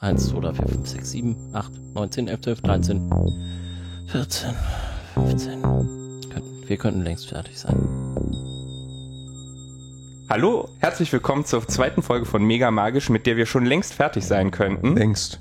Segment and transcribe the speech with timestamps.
[0.00, 3.10] 1, 2, 3, 4, 5, 6, 7, 8, 9, 10, 11, 12, 13,
[4.08, 4.54] 14,
[5.14, 5.62] 15.
[6.68, 7.76] Wir könnten längst fertig sein.
[10.28, 14.26] Hallo, herzlich willkommen zur zweiten Folge von Mega Magisch, mit der wir schon längst fertig
[14.26, 14.96] sein könnten.
[14.96, 15.40] Längst.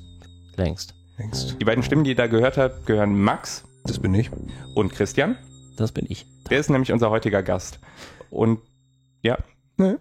[0.55, 0.93] Längst.
[1.17, 1.59] Längst.
[1.59, 4.29] Die beiden Stimmen, die ihr da gehört habt, gehören Max Das bin ich.
[4.75, 5.37] und Christian.
[5.75, 6.25] Das bin ich.
[6.49, 7.79] Der ist nämlich unser heutiger Gast.
[8.29, 8.59] Und
[9.21, 9.37] ja,
[9.77, 9.95] Nee,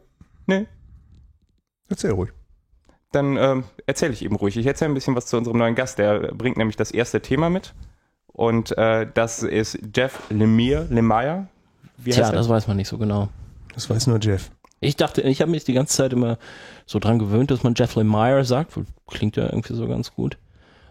[0.46, 0.68] ne,
[1.88, 2.30] erzähl ruhig.
[3.14, 4.56] Dann ähm, erzähle ich eben ruhig.
[4.56, 5.98] Ich erzähle ein bisschen was zu unserem neuen Gast.
[5.98, 7.74] Der bringt nämlich das erste Thema mit.
[8.26, 11.46] Und äh, das ist Jeff Lemire, Lemire.
[11.96, 12.32] Wie Tja, er?
[12.32, 13.28] das weiß man nicht so genau.
[13.74, 14.50] Das weiß nur Jeff.
[14.80, 16.38] Ich dachte, ich habe mich die ganze Zeit immer
[16.84, 18.72] so dran gewöhnt, dass man Jeff Lemire sagt.
[19.06, 20.36] Klingt ja irgendwie so ganz gut.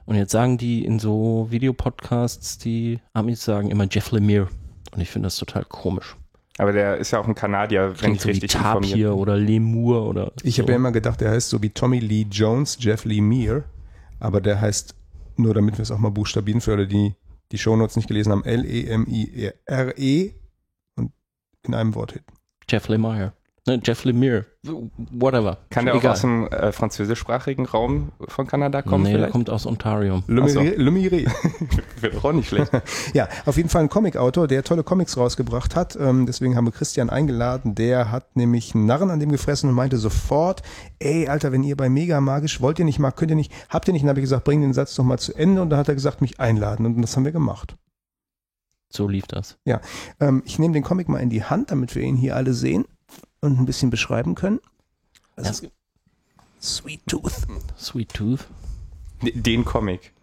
[0.06, 4.48] Und jetzt sagen die in so Videopodcasts, die Amis sagen immer Jeff Lemire.
[4.92, 6.16] Und ich finde das total komisch.
[6.60, 9.20] Aber der ist ja auch ein Kanadier, wenn ich so wie richtig informiert Tapir bin.
[9.20, 10.62] oder Lemur oder Ich so.
[10.62, 13.64] habe ja immer gedacht, der heißt so wie Tommy Lee Jones, Jeff Lee Meir.
[14.20, 14.96] Aber der heißt,
[15.36, 17.16] nur damit wir es auch mal buchstabieren für alle, die
[17.52, 20.34] die Shownotes nicht gelesen haben, L-E-M-I-R-E E
[20.96, 21.12] und
[21.66, 22.34] in einem Wort hinten.
[22.70, 23.34] Jeff Lemire.
[23.66, 24.46] Ne, Jeff Lemire.
[25.12, 25.58] Whatever.
[25.70, 29.66] Kann der auch aus dem äh, französischsprachigen Raum von Kanada kommen nee, der kommt aus
[29.66, 30.22] Ontario.
[30.28, 30.60] Le Ach so.
[30.60, 31.12] Mire- Le Mire.
[32.02, 32.70] Wäre doch auch nicht schlecht.
[33.14, 35.96] Ja, auf jeden Fall ein Comicautor, der tolle Comics rausgebracht hat.
[35.96, 37.74] Ähm, deswegen haben wir Christian eingeladen.
[37.74, 40.62] Der hat nämlich einen Narren an dem gefressen und meinte sofort,
[41.00, 43.88] ey, Alter, wenn ihr bei Mega Magisch, wollt ihr nicht mal, könnt ihr nicht, habt
[43.88, 44.02] ihr nicht?
[44.02, 45.62] Und dann habe ich gesagt, bring den Satz doch mal zu Ende.
[45.62, 46.86] Und dann hat er gesagt, mich einladen.
[46.86, 47.78] Und das haben wir gemacht.
[48.90, 49.58] So lief das.
[50.20, 52.84] Ähm, ich nehme den Comic mal in die Hand, damit wir ihn hier alle sehen
[53.44, 54.60] und ein bisschen beschreiben können.
[55.36, 55.68] Also,
[56.62, 57.34] Sweet Tooth.
[57.78, 58.48] Sweet Tooth.
[59.22, 60.14] Den Comic.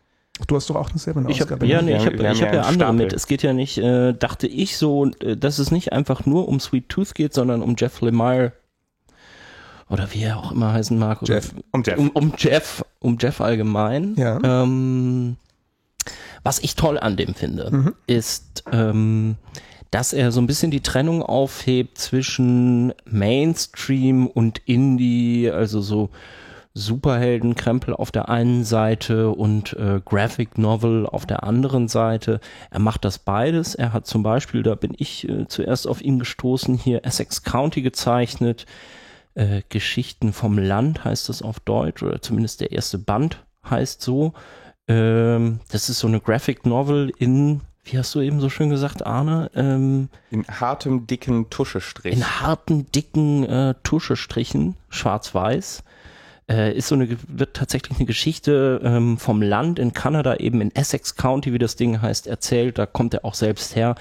[0.46, 1.66] Du hast doch auch selber eine Ich habe Ausgabe.
[1.66, 1.90] ja, ne?
[1.92, 2.92] nee, ich Wir hab, hab ja ja andere Stapel.
[2.96, 3.12] mit.
[3.12, 6.60] Es geht ja nicht, äh, dachte ich so, äh, dass es nicht einfach nur um
[6.60, 8.52] Sweet Tooth geht, sondern um Jeff Lemire
[9.90, 11.20] oder wie er auch immer heißen mag.
[11.22, 11.52] oder- Jeff.
[11.72, 11.98] Um Jeff.
[11.98, 14.14] Um, um Jeff, um Jeff allgemein.
[14.16, 14.38] Ja.
[14.42, 15.36] Ähm,
[16.42, 17.94] was ich toll an dem finde, Mhm.
[18.06, 19.36] ist, ähm,
[19.90, 26.10] dass er so ein bisschen die Trennung aufhebt zwischen Mainstream und Indie, also so
[26.72, 32.40] Superheldenkrempel auf der einen Seite und äh, Graphic Novel auf der anderen Seite.
[32.70, 33.74] Er macht das beides.
[33.74, 37.82] Er hat zum Beispiel, da bin ich äh, zuerst auf ihn gestoßen, hier Essex County
[37.82, 38.66] gezeichnet.
[39.34, 44.32] Äh, Geschichten vom Land heißt das auf Deutsch, oder zumindest der erste Band heißt so.
[44.86, 49.04] Ähm, das ist so eine Graphic Novel in, wie hast du eben so schön gesagt,
[49.06, 49.50] Arne?
[49.54, 52.12] Ähm, In hartem, dicken Tuschestrich.
[52.14, 55.82] in harten, dicken äh, Tuschestrichen, schwarz-weiß.
[56.50, 60.74] Äh, ist so eine, wird tatsächlich eine Geschichte ähm, vom Land in Kanada, eben in
[60.74, 62.76] Essex County, wie das Ding heißt, erzählt.
[62.76, 63.94] Da kommt er auch selbst her.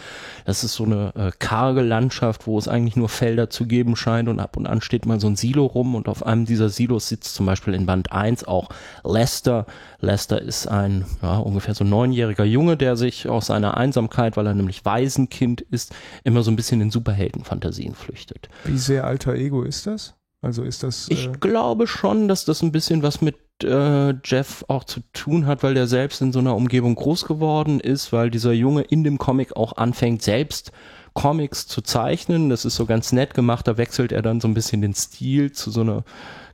[0.45, 4.29] Das ist so eine äh, karge Landschaft, wo es eigentlich nur Felder zu geben scheint
[4.29, 7.07] und ab und an steht mal so ein Silo rum und auf einem dieser Silos
[7.07, 8.69] sitzt zum Beispiel in Band 1 auch
[9.03, 9.67] Lester.
[9.99, 14.55] Lester ist ein ja, ungefähr so neunjähriger Junge, der sich aus seiner Einsamkeit, weil er
[14.55, 15.93] nämlich Waisenkind ist,
[16.23, 18.49] immer so ein bisschen in Superheldenfantasien flüchtet.
[18.63, 20.15] Wie sehr alter Ego ist das?
[20.41, 21.07] Also ist das.
[21.09, 25.45] Ich äh, glaube schon, dass das ein bisschen was mit äh, Jeff auch zu tun
[25.45, 29.03] hat, weil der selbst in so einer Umgebung groß geworden ist, weil dieser Junge in
[29.03, 30.71] dem Comic auch anfängt, selbst
[31.13, 32.49] Comics zu zeichnen.
[32.49, 33.67] Das ist so ganz nett gemacht.
[33.67, 36.03] Da wechselt er dann so ein bisschen den Stil zu so einer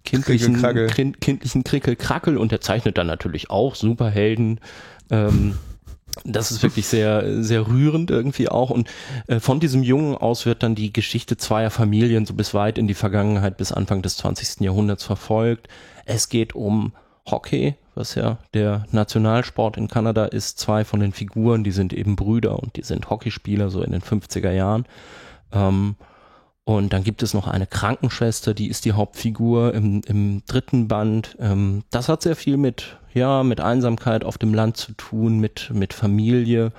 [0.03, 0.87] kindlichen, Krickel-Krackel.
[0.87, 4.59] kin- kindlichen Krickel-Krackel und er zeichnet dann natürlich auch Superhelden.
[5.11, 5.57] Ähm,
[6.23, 8.69] das ist wirklich sehr, sehr rührend irgendwie auch.
[8.69, 8.89] Und
[9.27, 12.87] äh, von diesem Jungen aus wird dann die Geschichte zweier Familien so bis weit in
[12.87, 14.61] die Vergangenheit, bis Anfang des 20.
[14.61, 15.67] Jahrhunderts verfolgt.
[16.05, 16.93] Es geht um
[17.29, 20.59] Hockey, was ja der Nationalsport in Kanada ist.
[20.59, 24.01] Zwei von den Figuren, die sind eben Brüder und die sind Hockeyspieler so in den
[24.01, 24.85] 50er Jahren.
[25.51, 25.95] Ähm,
[26.65, 31.37] und dann gibt es noch eine Krankenschwester, die ist die Hauptfigur im, im dritten Band.
[31.39, 35.69] Ähm, das hat sehr viel mit, ja, mit Einsamkeit auf dem Land zu tun, mit,
[35.71, 36.71] mit Familie.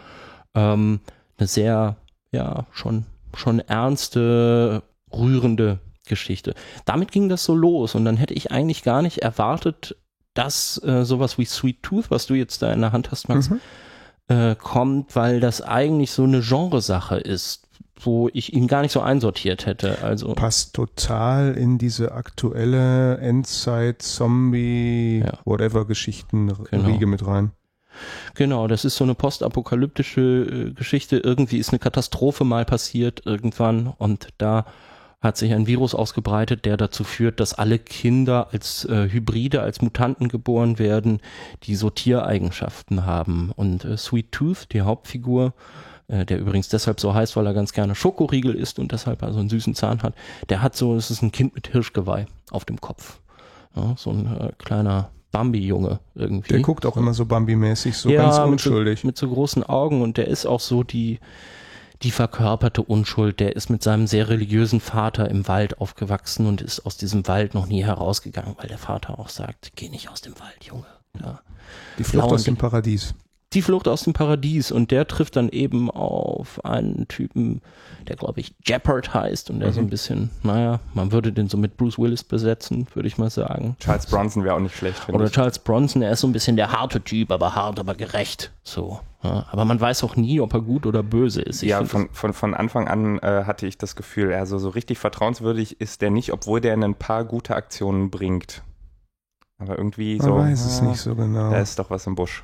[0.54, 1.00] Ähm,
[1.38, 1.96] eine sehr,
[2.32, 4.82] ja, schon, schon ernste,
[5.12, 6.54] rührende Geschichte.
[6.84, 9.96] Damit ging das so los und dann hätte ich eigentlich gar nicht erwartet,
[10.34, 13.50] dass äh, sowas wie Sweet Tooth, was du jetzt da in der Hand hast, Max,
[13.50, 13.60] Mhm.
[14.28, 17.65] äh, kommt, weil das eigentlich so eine Genresache ist,
[18.00, 20.02] wo ich ihn gar nicht so einsortiert hätte.
[20.02, 25.38] Also passt total in diese aktuelle Endzeit, Zombie, Ja.
[25.44, 26.88] whatever Geschichten Genau.
[26.88, 27.52] Riege mit rein.
[28.34, 31.16] Genau, das ist so eine postapokalyptische äh, Geschichte.
[31.16, 34.66] Irgendwie ist eine Katastrophe mal passiert irgendwann und da
[35.22, 39.80] hat sich ein Virus ausgebreitet, der dazu führt, dass alle Kinder als äh, Hybride, als
[39.80, 41.20] Mutanten geboren werden,
[41.62, 43.50] die so Tiereigenschaften haben.
[43.56, 45.54] Und äh, Sweet Tooth, die Hauptfigur,
[46.08, 49.38] äh, der übrigens deshalb so heißt, weil er ganz gerne Schokoriegel isst und deshalb also
[49.40, 50.14] einen süßen Zahn hat,
[50.48, 53.20] der hat so, es ist ein Kind mit Hirschgeweih auf dem Kopf.
[53.74, 56.48] Ja, so ein äh, kleiner Bambi-Junge irgendwie.
[56.48, 59.00] Der guckt auch immer so Bambi-mäßig, so ja, ganz mit unschuldig.
[59.00, 61.18] So, mit so großen Augen und der ist auch so die,
[62.02, 63.40] die verkörperte Unschuld.
[63.40, 67.52] Der ist mit seinem sehr religiösen Vater im Wald aufgewachsen und ist aus diesem Wald
[67.52, 70.86] noch nie herausgegangen, weil der Vater auch sagt, geh nicht aus dem Wald, Junge.
[71.20, 71.40] Ja.
[71.98, 73.14] Die Flucht Blauen aus dem die- Paradies.
[73.56, 77.62] Die Flucht aus dem Paradies und der trifft dann eben auf einen Typen,
[78.06, 81.56] der glaube ich Jeopard heißt und der so ein bisschen, naja, man würde den so
[81.56, 83.74] mit Bruce Willis besetzen, würde ich mal sagen.
[83.80, 85.32] Charles Bronson wäre auch nicht schlecht, finde Oder ich.
[85.32, 88.52] Charles Bronson, er ist so ein bisschen der harte Typ, aber hart, aber gerecht.
[88.62, 89.00] So.
[89.22, 89.46] Ja.
[89.50, 91.62] Aber man weiß auch nie, ob er gut oder böse ist.
[91.62, 94.98] Ich ja, von, von, von Anfang an äh, hatte ich das Gefühl, also so richtig
[94.98, 98.62] vertrauenswürdig ist der nicht, obwohl der ein paar gute Aktionen bringt.
[99.56, 100.36] Aber irgendwie Man so.
[100.36, 101.52] weiß es ah, nicht so genau.
[101.52, 102.42] Da ist doch was im Busch.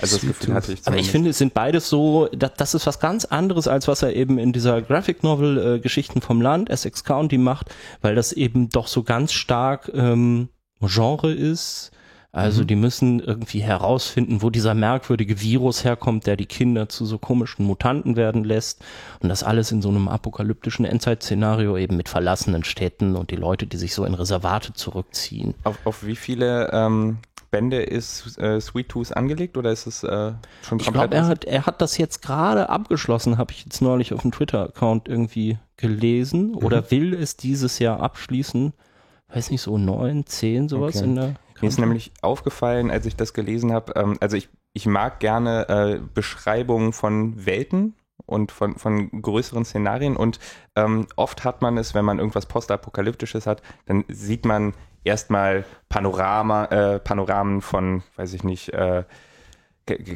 [0.00, 2.86] Also das Gefühl hatte ich Aber ich finde, es sind beides so, das, das ist
[2.86, 6.68] was ganz anderes, als was er eben in dieser Graphic Novel äh, Geschichten vom Land,
[6.68, 10.48] Essex County macht, weil das eben doch so ganz stark ähm,
[10.80, 11.92] Genre ist.
[12.32, 12.66] Also Mhm.
[12.66, 17.64] die müssen irgendwie herausfinden, wo dieser merkwürdige Virus herkommt, der die Kinder zu so komischen
[17.64, 18.82] Mutanten werden lässt.
[19.20, 23.68] Und das alles in so einem apokalyptischen Endzeit-Szenario eben mit verlassenen Städten und die Leute,
[23.68, 25.54] die sich so in Reservate zurückziehen.
[25.62, 27.18] auf, auf wie viele ähm,
[27.54, 30.92] Bände ist äh, Sweet Tooth angelegt oder ist es äh, schon Ich komplett?
[31.12, 34.32] glaube, er hat, er hat das jetzt gerade abgeschlossen, habe ich jetzt neulich auf dem
[34.32, 38.72] Twitter-Account irgendwie gelesen oder will es dieses Jahr abschließen.
[39.32, 41.04] Weiß nicht, so neun, zehn, sowas Okay.
[41.04, 41.34] in der.
[41.60, 45.68] Mir ist nämlich aufgefallen, als ich das gelesen habe, ähm, also ich, ich mag gerne
[45.68, 47.94] äh, Beschreibungen von Welten
[48.26, 50.40] und von, von größeren Szenarien und
[50.74, 54.74] ähm, oft hat man es, wenn man irgendwas Postapokalyptisches hat, dann sieht man
[55.04, 59.04] erstmal Panorama, äh, Panoramen von, weiß ich nicht, äh,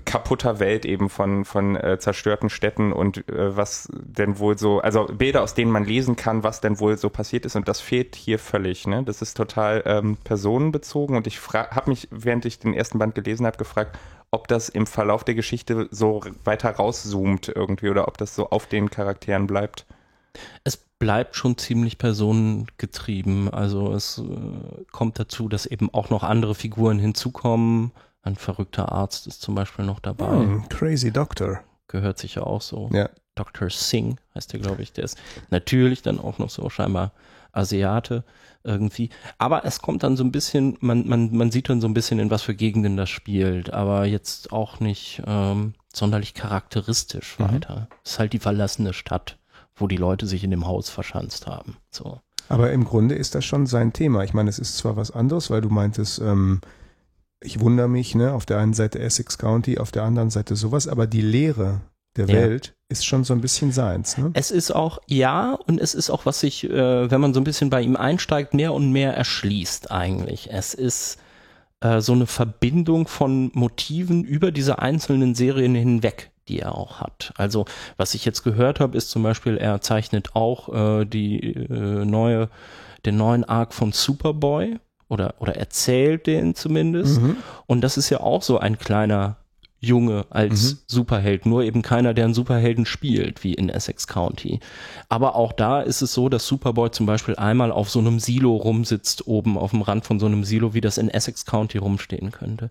[0.07, 5.07] kaputter Welt eben von, von äh, zerstörten Städten und äh, was denn wohl so, also
[5.07, 8.17] Bilder, aus denen man lesen kann, was denn wohl so passiert ist und das fehlt
[8.17, 8.87] hier völlig.
[8.87, 9.03] Ne?
[9.05, 13.45] Das ist total ähm, personenbezogen und ich habe mich, während ich den ersten Band gelesen
[13.45, 13.99] habe, gefragt,
[14.31, 18.67] ob das im Verlauf der Geschichte so weiter rauszoomt irgendwie oder ob das so auf
[18.67, 19.87] den Charakteren bleibt.
[20.65, 23.53] Es bleibt schon ziemlich personengetrieben.
[23.53, 27.93] Also es äh, kommt dazu, dass eben auch noch andere Figuren hinzukommen.
[28.23, 30.29] Ein verrückter Arzt ist zum Beispiel noch dabei.
[30.29, 31.61] Hm, Crazy Doctor.
[31.87, 32.91] Gehört sicher auch so.
[32.93, 33.09] Ja.
[33.35, 33.71] Dr.
[33.71, 34.93] Singh heißt der, glaube ich.
[34.93, 35.17] Der ist
[35.51, 37.13] natürlich dann auch noch so scheinbar
[37.53, 38.25] Asiate
[38.65, 39.11] irgendwie.
[39.39, 42.19] Aber es kommt dann so ein bisschen, man, man, man sieht dann so ein bisschen,
[42.19, 47.45] in was für Gegenden das spielt, aber jetzt auch nicht ähm, sonderlich charakteristisch Mhm.
[47.45, 47.89] weiter.
[48.05, 49.39] Es ist halt die verlassene Stadt,
[49.81, 51.77] wo die Leute sich in dem Haus verschanzt haben.
[51.91, 52.21] So.
[52.49, 54.25] Aber im Grunde ist das schon sein Thema.
[54.25, 56.61] Ich meine, es ist zwar was anderes, weil du meintest, ähm,
[57.41, 60.89] ich wundere mich, ne, auf der einen Seite Essex County, auf der anderen Seite sowas,
[60.89, 61.83] aber die Lehre
[62.17, 62.35] der Ja.
[62.35, 64.31] Welt ist schon so ein bisschen seins, ne?
[64.33, 67.45] Es ist auch, ja, und es ist auch, was sich, äh, wenn man so ein
[67.45, 70.49] bisschen bei ihm einsteigt, mehr und mehr erschließt eigentlich.
[70.51, 71.19] Es ist
[71.81, 77.33] äh, so eine Verbindung von Motiven über diese einzelnen Serien hinweg, die er auch hat.
[77.37, 77.65] Also,
[77.97, 82.49] was ich jetzt gehört habe, ist zum Beispiel, er zeichnet auch äh, die äh, neue,
[83.05, 84.79] den neuen Arc von Superboy
[85.09, 87.21] oder, oder erzählt den zumindest.
[87.21, 87.37] Mhm.
[87.67, 89.37] Und das ist ja auch so ein kleiner
[89.81, 90.79] Junge als Mhm.
[90.89, 94.59] Superheld, nur eben keiner, der einen Superhelden spielt, wie in Essex County.
[95.09, 98.57] Aber auch da ist es so, dass Superboy zum Beispiel einmal auf so einem Silo
[98.57, 102.33] rumsitzt, oben auf dem Rand von so einem Silo, wie das in Essex County rumstehen
[102.33, 102.71] könnte.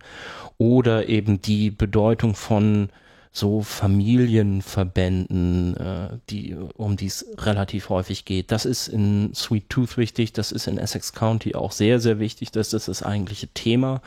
[0.58, 2.90] Oder eben die Bedeutung von
[3.32, 8.52] so Familienverbänden, äh, die, um die es relativ häufig geht.
[8.52, 12.52] Das ist in Sweet Tooth wichtig, das ist in Essex County auch sehr, sehr wichtig,
[12.52, 14.02] das ist das eigentliche Thema.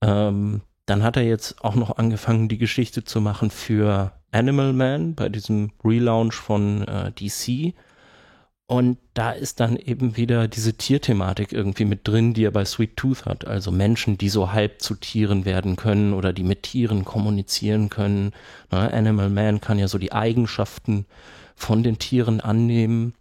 [0.00, 5.14] Ähm, dann hat er jetzt auch noch angefangen, die Geschichte zu machen für Animal Man
[5.14, 7.74] bei diesem Relaunch von äh, DC.
[8.66, 12.96] Und da ist dann eben wieder diese Tierthematik irgendwie mit drin, die er bei Sweet
[12.96, 13.46] Tooth hat.
[13.46, 18.32] Also Menschen, die so halb zu Tieren werden können oder die mit Tieren kommunizieren können.
[18.72, 21.04] Ne, Animal Man kann ja so die Eigenschaften
[21.54, 23.12] von den Tieren annehmen.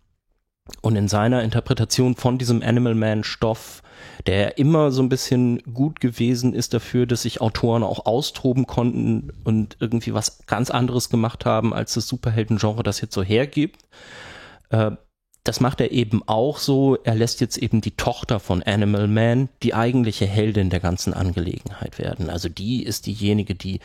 [0.81, 3.83] Und in seiner Interpretation von diesem Animal Man Stoff,
[4.27, 9.33] der immer so ein bisschen gut gewesen ist dafür, dass sich Autoren auch austoben konnten
[9.43, 13.81] und irgendwie was ganz anderes gemacht haben, als das Superhelden-Genre das jetzt so hergibt.
[15.43, 16.97] Das macht er eben auch so.
[17.03, 21.99] Er lässt jetzt eben die Tochter von Animal Man die eigentliche Heldin der ganzen Angelegenheit
[21.99, 22.29] werden.
[22.29, 23.79] Also die ist diejenige, die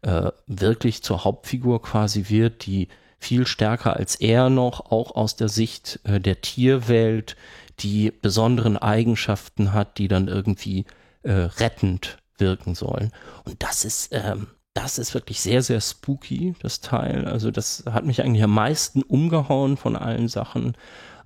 [0.00, 2.88] äh, wirklich zur Hauptfigur quasi wird, die
[3.18, 7.36] viel stärker als er noch, auch aus der Sicht äh, der Tierwelt,
[7.80, 10.86] die besonderen Eigenschaften hat, die dann irgendwie
[11.22, 13.12] äh, rettend wirken sollen.
[13.44, 17.26] Und das ist, ähm, das ist wirklich sehr, sehr spooky, das Teil.
[17.26, 20.76] Also das hat mich eigentlich am meisten umgehauen von allen Sachen.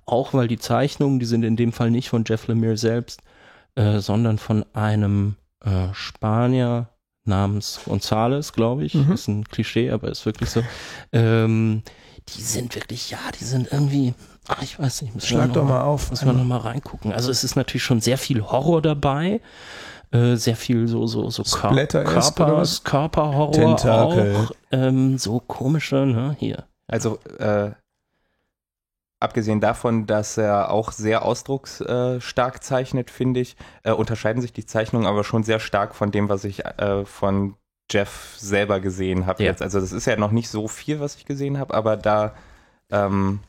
[0.05, 3.21] Auch weil die Zeichnungen, die sind in dem Fall nicht von Jeff Lemire selbst,
[3.75, 6.89] äh, sondern von einem äh, Spanier
[7.23, 8.93] namens Gonzales, glaube ich.
[8.95, 9.11] Mhm.
[9.11, 10.63] Ist ein Klischee, aber ist wirklich so.
[11.11, 11.83] Ähm,
[12.35, 14.13] die sind wirklich, ja, die sind irgendwie,
[14.47, 16.09] ach, ich weiß nicht, müssen wir Schlag noch doch mal auf.
[16.09, 17.13] Müssen wir noch mal reingucken.
[17.13, 19.41] Also es ist natürlich schon sehr viel Horror dabei.
[20.11, 22.63] Äh, sehr viel so so so Körper?
[22.83, 24.35] Körperhorror Tentakel.
[24.35, 27.71] auch ähm, so komische ne hier Also äh,
[29.19, 35.07] abgesehen davon, dass er auch sehr ausdrucksstark zeichnet, finde ich, äh, unterscheiden sich die Zeichnungen
[35.07, 37.55] aber schon sehr stark von dem, was ich äh, von
[37.89, 39.49] Jeff selber gesehen habe Ja.
[39.49, 39.61] jetzt.
[39.61, 42.33] Also das ist ja noch nicht so viel, was ich gesehen habe, aber da
[42.91, 43.39] ähm,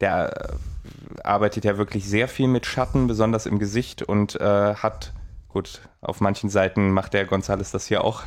[0.00, 5.12] der äh, arbeitet ja wirklich sehr viel mit Schatten, besonders im Gesicht und äh, hat,
[5.54, 8.22] gut, auf manchen Seiten macht der Gonzales das hier auch.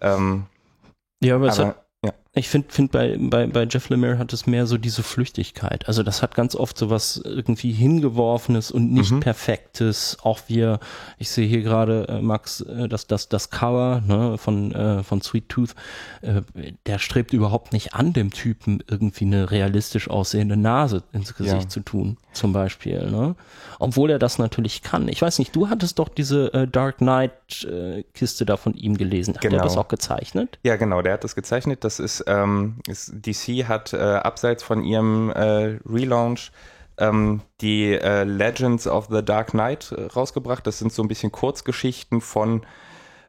[0.00, 0.46] Ähm,
[1.22, 2.12] ja aber, es hat, aber ja.
[2.32, 6.02] ich finde find bei, bei bei Jeff Lemire hat es mehr so diese Flüchtigkeit also
[6.02, 9.20] das hat ganz oft so was irgendwie hingeworfenes und nicht Mhm.
[9.20, 10.80] perfektes auch wir
[11.18, 15.20] ich sehe hier gerade äh, Max äh, das das das Cover ne, von äh, von
[15.20, 15.74] Sweet Tooth
[16.22, 16.40] äh,
[16.86, 21.68] der strebt überhaupt nicht an dem Typen irgendwie eine realistisch aussehende Nase ins Gesicht Ja.
[21.68, 23.34] zu tun zum Beispiel ne
[23.78, 27.64] obwohl er das natürlich kann ich weiß nicht du hattest doch diese äh, Dark Knight
[27.64, 29.64] äh, Kiste da von ihm gelesen hat er Genau.
[29.64, 31.82] das auch gezeichnet Ja, genau, der hat das gezeichnet.
[31.84, 36.52] Das ist, ähm, ist DC hat äh, abseits von ihrem äh, Relaunch
[36.98, 40.66] ähm, die äh, Legends of the Dark Knight äh, rausgebracht.
[40.66, 42.62] Das sind so ein bisschen Kurzgeschichten von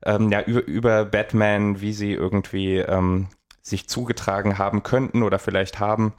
[0.05, 3.27] ähm, ja, über, über Batman, wie sie irgendwie ähm,
[3.61, 6.13] sich zugetragen haben könnten oder vielleicht haben.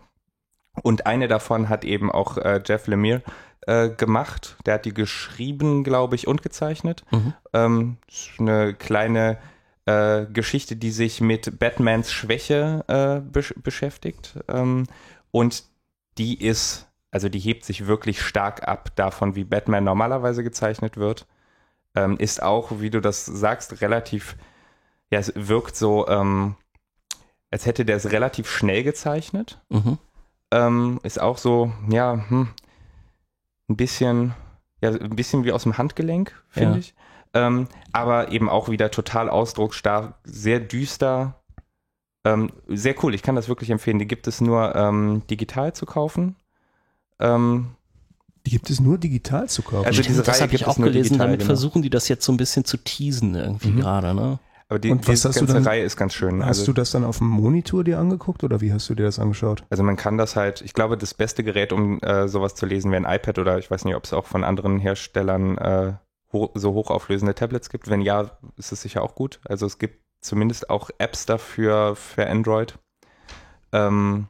[0.82, 3.22] Und eine davon hat eben auch äh, Jeff Lemire
[3.66, 4.56] äh, gemacht.
[4.64, 7.04] Der hat die geschrieben, glaube ich, und gezeichnet.
[7.10, 7.34] Mhm.
[7.52, 7.96] Ähm,
[8.38, 9.38] eine kleine
[9.84, 14.38] äh, Geschichte, die sich mit Batmans Schwäche äh, besch beschäftigt.
[14.48, 14.86] Ähm,
[15.30, 15.64] und
[16.18, 21.26] die ist, also die hebt sich wirklich stark ab davon, wie Batman normalerweise gezeichnet wird.
[21.94, 24.36] Ähm, ist auch, wie du das sagst, relativ,
[25.10, 26.56] ja, es wirkt so, ähm,
[27.50, 29.60] als hätte der es relativ schnell gezeichnet.
[29.68, 29.98] Mhm.
[30.52, 32.48] Ähm, ist auch so, ja, hm,
[33.68, 34.34] ein bisschen,
[34.82, 36.78] ja, ein bisschen wie aus dem Handgelenk, finde Ja.
[36.78, 36.94] ich.
[37.34, 41.40] Ähm, aber eben auch wieder total ausdrucksstark, sehr düster.
[42.24, 43.98] Ähm, sehr cool, ich kann das wirklich empfehlen.
[43.98, 46.36] Die gibt es nur ähm, digital zu kaufen.
[47.18, 47.68] Ähm,
[48.44, 49.86] Die gibt es nur digital zu kaufen.
[49.86, 50.94] Also diese das habe ich auch gelesen.
[51.04, 51.46] digital, Damit genau.
[51.48, 53.80] versuchen die das jetzt so ein bisschen zu teasen irgendwie Mhm.
[53.80, 54.38] gerade, ne?
[54.72, 56.40] Aber die, Und was diese hast du ganze dann- Reihe ist ganz schön.
[56.40, 59.04] Hast Also, du das dann auf dem Monitor dir angeguckt oder wie hast du dir
[59.04, 59.64] das angeschaut?
[59.70, 62.90] also man kann das halt, ich glaube, das beste Gerät, um äh, sowas zu lesen,
[62.90, 65.92] wäre ein iPad oder ich weiß nicht, ob es auch von anderen Herstellern äh,
[66.32, 67.88] ho so hochauflösende Tablets gibt.
[67.90, 69.40] Wenn ja, ist es sicher auch gut.
[69.44, 72.78] Also es gibt zumindest auch Apps dafür für Android.
[73.72, 74.28] Ähm,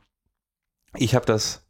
[0.97, 1.65] ich habe das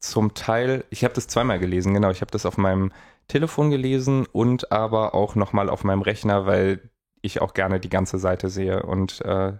[0.00, 2.10] zum Teil, ich habe das zweimal gelesen, genau.
[2.10, 2.92] Ich habe das auf meinem
[3.26, 6.80] Telefon gelesen und aber auch nochmal auf meinem Rechner, weil
[7.22, 9.52] ich auch gerne die ganze Seite sehe und äh,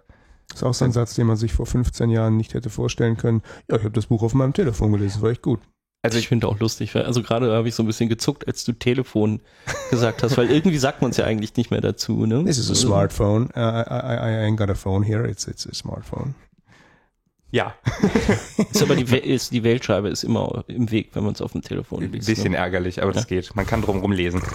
[0.49, 3.17] Das ist auch so ein Satz, den man sich vor 15 Jahren nicht hätte vorstellen
[3.17, 3.41] können.
[3.69, 5.59] Ja, ich habe das Buch auf meinem Telefon gelesen, war echt gut.
[6.01, 8.47] also ich ich, finde auch lustig, weil, also gerade habe ich so ein bisschen gezuckt,
[8.47, 9.41] als du Telefon
[9.91, 12.43] gesagt hast, weil irgendwie sagt man es ja eigentlich nicht mehr dazu, ne?
[12.45, 13.49] This is a smartphone.
[13.55, 15.27] Uh, I, I, I ain't got a phone here.
[15.27, 16.35] It's, it's a smartphone.
[17.51, 17.73] ja,
[18.71, 21.63] Ist aber die, ist, die Wählscheibe ist immer im Weg, wenn man es auf dem
[21.63, 22.27] Telefon ein liest.
[22.27, 22.57] bisschen ne?
[22.57, 23.55] ärgerlich, aber das geht.
[23.55, 24.41] Man kann drum rumlesen.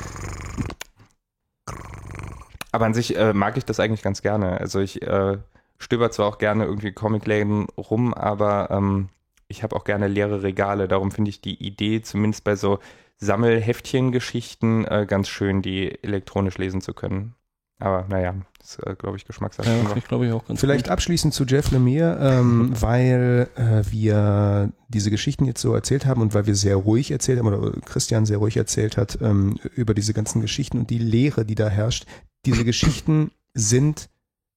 [2.75, 4.61] Aber an sich äh, mag ich das eigentlich ganz gerne.
[4.61, 5.38] Also ich äh,
[5.78, 9.11] stöber zwar auch gerne irgendwie Comicläden rum, aber ähm,
[9.47, 10.88] ich habe auch gerne leere Regale.
[10.88, 12.81] Darum finde ich die Idee, zumindest bei so
[13.19, 17.37] Sammelheftchen-Geschichten, äh, ganz schön, die elektronisch lesen zu können.
[17.78, 19.69] Aber naja, das ist, äh, glaube ich, Geschmackssache.
[19.69, 20.93] Ja, finde ich glaube ich auch ganz Vielleicht gut.
[20.93, 26.35] abschließend zu Jeff Lemire, ähm, weil äh, wir diese Geschichten jetzt so erzählt haben und
[26.35, 30.12] weil wir sehr ruhig erzählt haben oder Christian sehr ruhig erzählt hat ähm, über diese
[30.12, 32.07] ganzen Geschichten und die Lehre, die da herrscht.
[32.46, 34.08] Diese Geschichten sind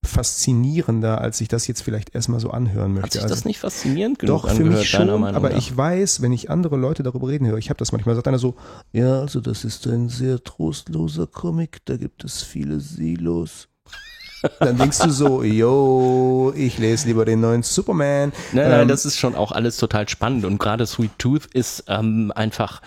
[0.06, 3.06] faszinierender, als ich das jetzt vielleicht erstmal so anhören möchte.
[3.06, 5.58] Hat sich Also- das nicht faszinierend genug Doch, für angehört, mich schon, aber nach?
[5.58, 8.39] ich weiß, wenn ich andere Leute darüber reden höre, ich habe das manchmal, sagt einer
[8.39, 8.56] so,
[8.94, 13.67] ja, also das ist ein sehr trostloser Comic, da gibt es viele Silos.
[14.60, 18.32] Dann denkst du so, yo, ich lese lieber den neuen Superman.
[18.53, 21.86] Nein, nein, Ähm, das ist schon auch alles total spannend und gerade Sweet Tooth ist
[21.88, 22.82] ähm, einfach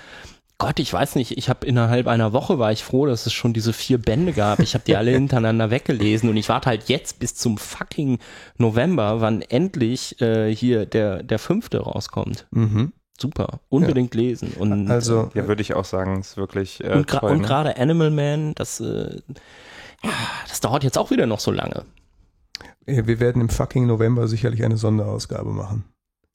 [0.60, 3.54] Gott, ich weiß nicht, ich habe innerhalb einer Woche war ich froh, dass es schon
[3.54, 4.60] diese vier Bände gab.
[4.60, 8.18] Ich habe die alle hintereinander weggelesen und ich warte halt jetzt bis zum fucking
[8.58, 12.46] November, wann endlich äh, hier der der fünfte rauskommt.
[12.50, 12.92] Mhm.
[13.18, 17.38] Super, unbedingt lesen und Also, Ja, würde ich auch sagen, ist wirklich äh, und, ne?
[17.40, 19.18] gerade Animal Man, das äh,
[20.04, 20.10] ja,
[20.46, 21.86] das dauert jetzt auch wieder noch so lange.
[22.84, 25.84] äh, wir werden im fucking November sicherlich eine Sonderausgabe machen.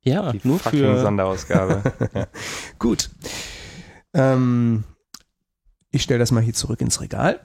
[0.04, 1.82] Ja, Die nur fucking für Sonderausgabe.
[2.80, 3.12] Gut.
[4.16, 4.84] Ähm,
[5.92, 7.40] ich stelle das mal hier zurück ins Regal.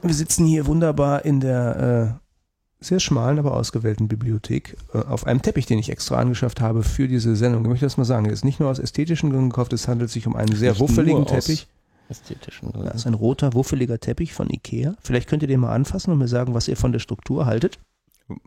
[0.00, 5.42] Wir sitzen hier wunderbar in der äh, sehr schmalen, aber ausgewählten Bibliothek äh, auf einem
[5.42, 7.62] Teppich, den ich extra angeschafft habe für diese Sendung.
[7.62, 8.24] Ich möchte das mal sagen.
[8.24, 10.80] Der ist nicht nur aus ästhetischen Gründen gekauft, es handelt sich um einen sehr Nicht
[10.80, 11.68] wuffeligen Teppich.
[12.08, 12.96] Ästhetischen Das Gründen.
[12.96, 14.96] ist ein roter, wuffeliger Teppich von Ikea.
[15.02, 17.78] Vielleicht könnt ihr den mal anfassen und mir sagen, was ihr von der Struktur haltet.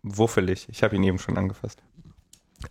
[0.03, 0.67] Wuffelig.
[0.69, 1.81] Ich habe ihn eben schon angefasst.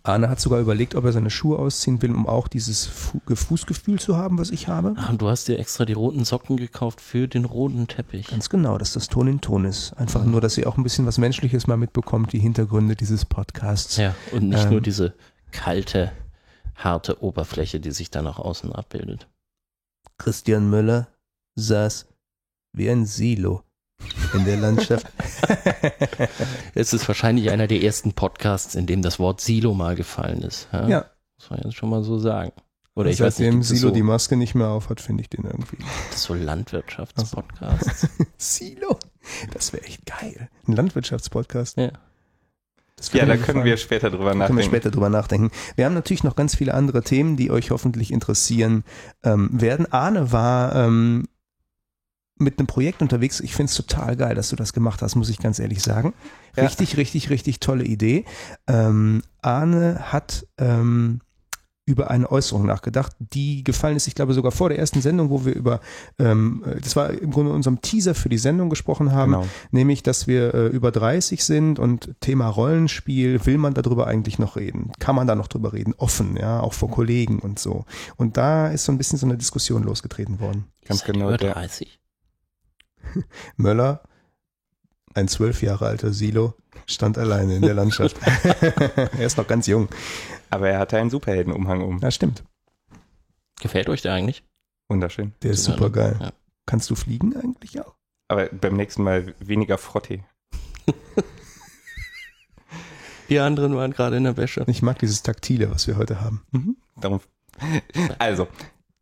[0.03, 3.99] Arne hat sogar überlegt, ob er seine Schuhe ausziehen will, um auch dieses Fu Fußgefühl
[3.99, 4.95] zu haben, was ich habe.
[5.09, 8.27] Und du hast dir extra die roten Socken gekauft für den roten Teppich.
[8.27, 9.93] Ganz genau, dass das Ton in Ton ist.
[9.93, 13.97] Einfach nur, dass ihr auch ein bisschen was Menschliches mal mitbekommt, die Hintergründe dieses Podcasts.
[13.97, 14.71] Ja, und nicht Ähm.
[14.71, 15.13] nur diese
[15.51, 16.11] kalte,
[16.75, 19.27] harte Oberfläche, die sich da nach außen abbildet.
[20.17, 21.07] Christian Müller
[21.55, 22.07] saß
[22.73, 23.63] wie ein Silo
[24.35, 25.07] in der Landschaft.
[26.73, 30.67] Es ist wahrscheinlich einer der ersten Podcasts, in dem das Wort Silo mal gefallen ist.
[30.73, 30.87] Ja.
[30.87, 31.05] ja,
[31.39, 32.51] Muss man jetzt schon mal so sagen.
[32.95, 35.77] Oder ich weiß nicht, Silo so, die Maske nicht mehr aufhat, finde ich den irgendwie.
[36.11, 38.07] das so Landwirtschaftspodcasts?
[38.37, 38.97] Silo?
[39.53, 40.49] Das wäre echt geil.
[40.67, 41.77] Ein Landwirtschaftspodcast.
[41.77, 41.91] ja.
[42.97, 43.65] Das Ja, da können gefallen.
[43.65, 44.63] wir später drüber Da können wir nachdenken.
[44.63, 45.51] später drüber nachdenken.
[45.75, 48.85] Wir haben natürlich noch ganz viele andere Themen, die euch hoffentlich interessieren
[49.23, 49.91] ähm, werden.
[49.91, 51.27] Arne war ähm,
[52.37, 53.39] mit einem Projekt unterwegs.
[53.39, 56.13] Ich finde es total geil, dass du das gemacht hast, muss ich ganz ehrlich sagen.
[56.55, 56.63] Ja.
[56.63, 58.25] Richtig, richtig, richtig tolle Idee.
[58.67, 61.21] Ähm, Arne hat ähm,
[61.87, 65.45] über eine Äußerung nachgedacht, die gefallen ist, ich glaube sogar vor der ersten Sendung, wo
[65.45, 65.81] wir über,
[66.17, 69.45] ähm, äh, das war im Grunde unserem Teaser für die Sendung gesprochen haben, Genau.
[69.69, 74.55] nämlich, dass wir äh, über 30 sind und Thema Rollenspiel, will man darüber eigentlich noch
[74.55, 74.91] reden?
[74.97, 75.93] Kann man da noch drüber reden?
[75.97, 77.85] Offen, ja, auch vor Kollegen und so.
[78.15, 80.65] Und da ist so ein bisschen so eine Diskussion losgetreten worden.
[80.85, 81.99] Ganz genau Über der- 30.
[83.57, 84.03] Möller,
[85.13, 86.53] ein zwölf Jahre alter Silo,
[86.85, 88.17] stand alleine in der Landschaft.
[88.57, 89.87] er ist noch ganz jung.
[90.49, 91.99] Aber er hatte einen Superheldenumhang um.
[91.99, 92.43] Ja, stimmt.
[93.61, 94.43] Gefällt euch der eigentlich?
[94.89, 95.33] Wunderschön.
[95.41, 96.17] Der ist super geil.
[96.19, 96.31] ja.
[96.65, 97.95] Kannst du fliegen eigentlich auch?
[98.27, 100.23] Aber beim nächsten Mal weniger Frottee.
[103.29, 104.63] Die anderen waren gerade in der Wäsche.
[104.67, 106.43] Ich mag dieses Taktile, was wir heute haben.
[106.95, 107.21] Darum.
[108.19, 108.47] Also,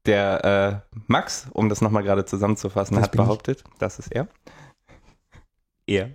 [0.06, 3.26] der äh, Max, um das nochmal gerade zusammenzufassen, Das hat bin ich.
[3.28, 4.28] behauptet, das ist er.
[5.86, 6.12] Er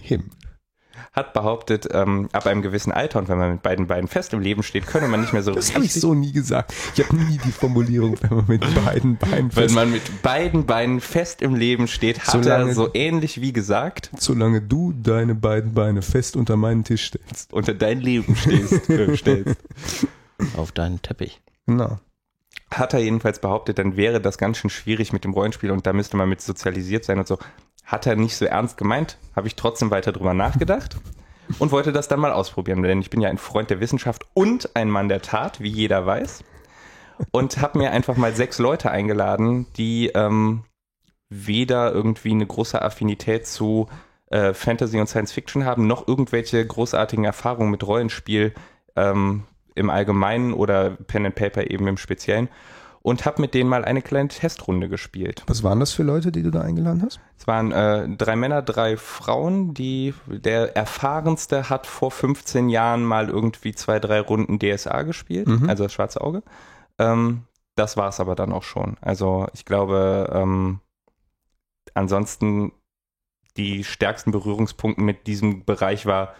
[0.00, 0.30] Him.
[1.12, 4.40] hat behauptet, ähm, ab einem gewissen Alter und wenn man mit beiden Beinen fest im
[4.40, 6.72] Leben steht, könne man nicht mehr so Das habe ich so nie gesagt.
[6.96, 10.66] Ich habe nie die Formulierung, wenn man mit beiden Beinen Wenn fest, man mit beiden
[10.66, 15.34] Beinen fest im Leben steht, hat Solange- er so ähnlich wie gesagt solange du deine
[15.34, 17.52] beiden Beine fest unter meinen Tisch stellst.
[17.52, 19.56] unter dein Leben stehst, äh, stellst.
[20.56, 21.40] Auf deinen Teppich.
[21.66, 21.98] Genau.
[22.70, 25.92] Hat er jedenfalls behauptet, dann wäre das ganz schön schwierig mit dem Rollenspiel und da
[25.92, 27.38] müsste man mit sozialisiert sein und so.
[27.84, 30.98] Hat er nicht so ernst gemeint, habe ich trotzdem weiter drüber nachgedacht
[31.58, 34.76] und wollte das dann mal ausprobieren, denn ich bin ja ein Freund der Wissenschaft und
[34.76, 36.44] ein Mann der Tat, wie jeder weiß.
[37.32, 40.64] Und habe mir einfach mal sechs Leute eingeladen, die ähm,
[41.30, 43.88] weder irgendwie eine große Affinität zu
[44.30, 48.54] äh, Fantasy und Science Fiction haben, noch irgendwelche großartigen Erfahrungen mit Rollenspiel
[48.94, 49.44] ähm,
[49.78, 52.48] im Allgemeinen oder Pen and Paper eben im Speziellen.
[53.00, 55.44] Und habe mit denen mal eine kleine Testrunde gespielt.
[55.46, 57.20] Was waren das für Leute, die du da eingeladen hast?
[57.38, 59.72] Es waren äh, drei Männer, drei Frauen.
[59.72, 65.70] Die, der erfahrenste hat vor 15 Jahren mal irgendwie zwei, drei Runden DSA gespielt, Mhm.
[65.70, 66.42] also das schwarze Auge.
[66.98, 67.44] Ähm,
[67.76, 68.96] das war es aber dann auch schon.
[69.00, 70.80] Also ich glaube, ähm,
[71.94, 72.72] ansonsten
[73.56, 76.34] die stärksten Berührungspunkte mit diesem Bereich war,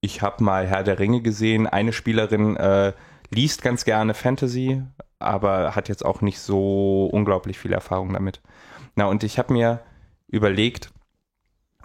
[0.00, 1.66] ich habe mal Herr der Ringe gesehen.
[1.66, 2.92] Eine Spielerin äh,
[3.30, 4.82] liest ganz gerne Fantasy,
[5.18, 8.40] aber hat jetzt auch nicht so unglaublich viel Erfahrung damit.
[8.96, 9.80] Na, und ich habe mir
[10.28, 10.90] überlegt,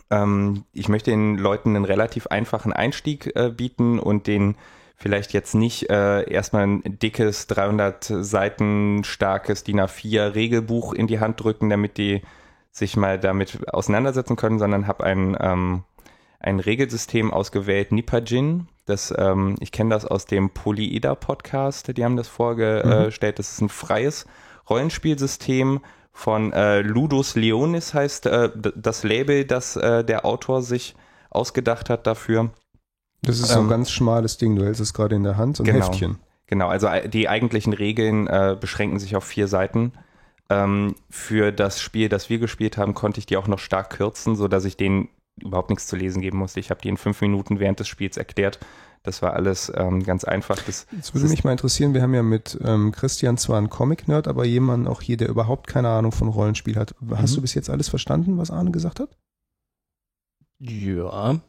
[0.10, 4.56] ähm, ich möchte den Leuten einen relativ einfachen Einstieg äh, bieten und den
[4.96, 11.20] vielleicht jetzt nicht äh, erstmal ein dickes 300 Seiten starkes DIN A4 Regelbuch in die
[11.20, 12.22] Hand drücken, damit die
[12.72, 15.84] sich mal damit auseinandersetzen können, sondern habe ein, ähm,
[16.40, 18.68] ein Regelsystem ausgewählt, Nipajin.
[18.86, 23.40] Das, ähm, ich kenne das aus dem Polyeder-Podcast, die haben das vorgestellt.
[23.40, 24.26] Das ist ein freies
[24.70, 30.96] Rollenspielsystem von äh, Ludus Leonis heißt äh, das Label, das äh, der Autor sich
[31.30, 32.52] ausgedacht hat dafür.
[33.22, 34.56] Das ist so ein Ähm, ganz schmales Ding.
[34.56, 35.86] Du hältst es gerade in der Hand, so ein Genau.
[35.86, 36.20] Heftchen.
[36.48, 39.92] Genau, also äh, die eigentlichen Regeln äh, beschränken sich auf vier Seiten.
[40.50, 44.36] Ähm, für das Spiel, das wir gespielt haben, konnte ich die auch noch stark kürzen,
[44.38, 45.10] so dass ich denen
[45.42, 46.60] überhaupt nichts zu lesen geben musste.
[46.60, 48.60] Ich habe die in fünf Minuten während des Spiels erklärt.
[49.04, 50.58] Das war alles ähm, ganz einfach.
[50.66, 54.28] Das, Jetzt würde mich mal interessieren, wir haben ja mit ähm, Christian zwar einen Comic-Nerd,
[54.28, 56.96] aber jemanden auch hier, der überhaupt keine Ahnung von Rollenspiel hat.
[57.12, 57.36] Hast Mhm.
[57.36, 59.10] du bis jetzt alles verstanden, was Arne gesagt hat?
[60.60, 61.40] Ja,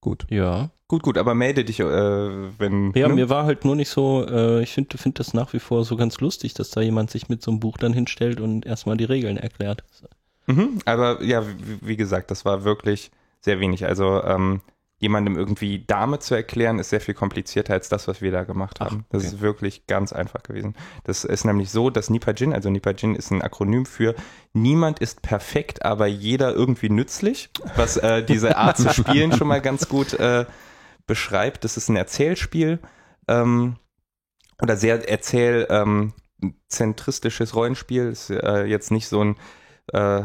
[0.00, 0.26] Gut.
[0.30, 0.70] ja.
[0.88, 2.92] gut, gut, aber melde dich, äh, wenn.
[2.94, 3.14] Ja, ne?
[3.14, 5.96] mir war halt nur nicht so, äh, ich finde find das nach wie vor so
[5.96, 9.04] ganz lustig, dass da jemand sich mit so einem Buch dann hinstellt und erstmal die
[9.04, 9.84] Regeln erklärt.
[10.46, 13.86] Mhm, aber ja, wie, wie gesagt, das war wirklich sehr wenig.
[13.86, 14.60] Also ähm,
[14.98, 18.78] jemandem irgendwie Dame zu erklären, ist sehr viel komplizierter als das, was wir da gemacht
[18.80, 19.04] Ach, haben.
[19.10, 19.34] Das okay.
[19.34, 20.74] ist wirklich ganz einfach gewesen.
[21.04, 24.14] Das ist nämlich so, dass Nipajin, also Nipajin ist ein Akronym für
[24.54, 29.60] niemand ist perfekt, aber jeder irgendwie nützlich, was äh, diese Art zu spielen schon mal
[29.60, 30.46] ganz gut äh,
[31.06, 31.64] beschreibt.
[31.64, 32.78] Das ist ein Erzählspiel
[33.28, 33.76] ähm,
[34.62, 36.14] oder sehr erzähl ähm,
[36.68, 38.08] zentristisches Rollenspiel.
[38.08, 39.36] Ist äh, jetzt nicht so ein
[39.92, 40.22] äh,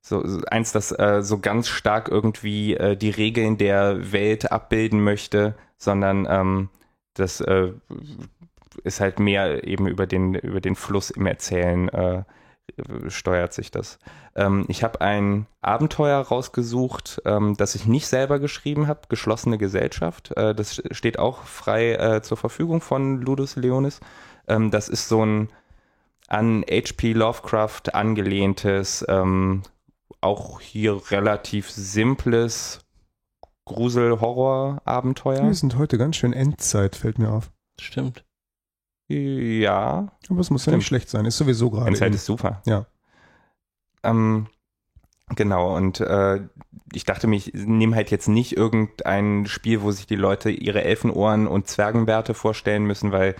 [0.00, 5.54] so eins, das äh, so ganz stark irgendwie äh, die Regeln der Welt abbilden möchte,
[5.78, 6.68] sondern ähm,
[7.14, 7.72] das äh,
[8.82, 12.24] ist halt mehr eben über den über den Fluss im Erzählen äh,
[13.08, 13.98] steuert sich das.
[14.34, 20.36] Ähm, ich habe ein Abenteuer rausgesucht, ähm, das ich nicht selber geschrieben habe, geschlossene Gesellschaft.
[20.36, 24.00] Äh, das steht auch frei zur Verfügung von Ludus Leonis.
[24.48, 25.48] Ähm, das ist so ein
[26.32, 27.12] an H.P.
[27.12, 29.62] Lovecraft angelehntes, ähm,
[30.20, 32.80] auch hier relativ simples
[33.66, 35.42] Grusel-Horror-Abenteuer.
[35.44, 37.50] Wir sind heute ganz schön Endzeit, fällt mir auf.
[37.80, 38.24] Stimmt.
[39.08, 40.76] Ja, Aber es muss ja Stimmt.
[40.78, 41.26] nicht schlecht sein.
[41.26, 41.88] Ist sowieso gerade.
[41.88, 42.62] Endzeit in- ist super.
[42.66, 42.86] Ja.
[44.02, 44.46] Ähm,
[45.36, 46.40] genau, und äh,
[46.92, 50.82] ich dachte mir, ich nehme halt jetzt nicht irgendein Spiel, wo sich die Leute ihre
[50.82, 53.36] Elfenohren und Zwergenbärte vorstellen müssen, weil,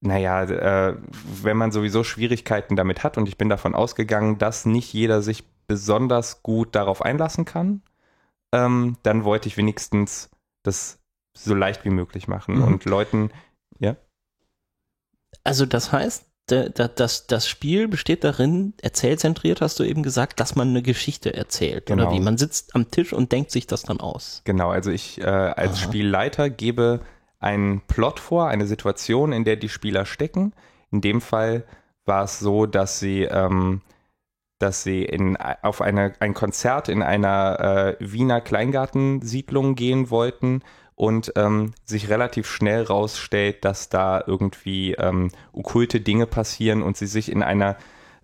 [0.00, 0.96] naja, äh,
[1.42, 5.44] wenn man sowieso Schwierigkeiten damit hat und ich bin davon ausgegangen, dass nicht jeder sich
[5.66, 7.82] besonders gut darauf einlassen kann,
[8.54, 10.30] ähm, dann wollte ich wenigstens
[10.62, 10.98] das
[11.36, 12.62] so leicht wie möglich machen Mhm.
[12.64, 13.30] und Leuten,
[15.44, 20.40] Also das heißt, da- da- das, das Spiel besteht darin, erzählzentriert hast du eben gesagt,
[20.40, 21.86] dass man eine Geschichte erzählt.
[21.86, 22.02] Genau.
[22.08, 22.20] Oder wie?
[22.20, 24.42] Man sitzt am Tisch und denkt sich das dann aus.
[24.44, 25.84] Genau, also ich äh, als Aha.
[25.84, 27.00] Spielleiter gebe
[27.40, 30.52] einen Plot vor, eine Situation, in der die Spieler stecken.
[30.90, 31.64] In dem Fall
[32.04, 33.82] war es so, dass sie, ähm,
[34.58, 40.62] dass sie in, auf eine, ein Konzert in einer äh, Wiener Kleingartensiedlung gehen wollten
[40.94, 47.06] und ähm, sich relativ schnell rausstellt, dass da irgendwie ähm, okkulte Dinge passieren und sie
[47.06, 47.76] sich in einer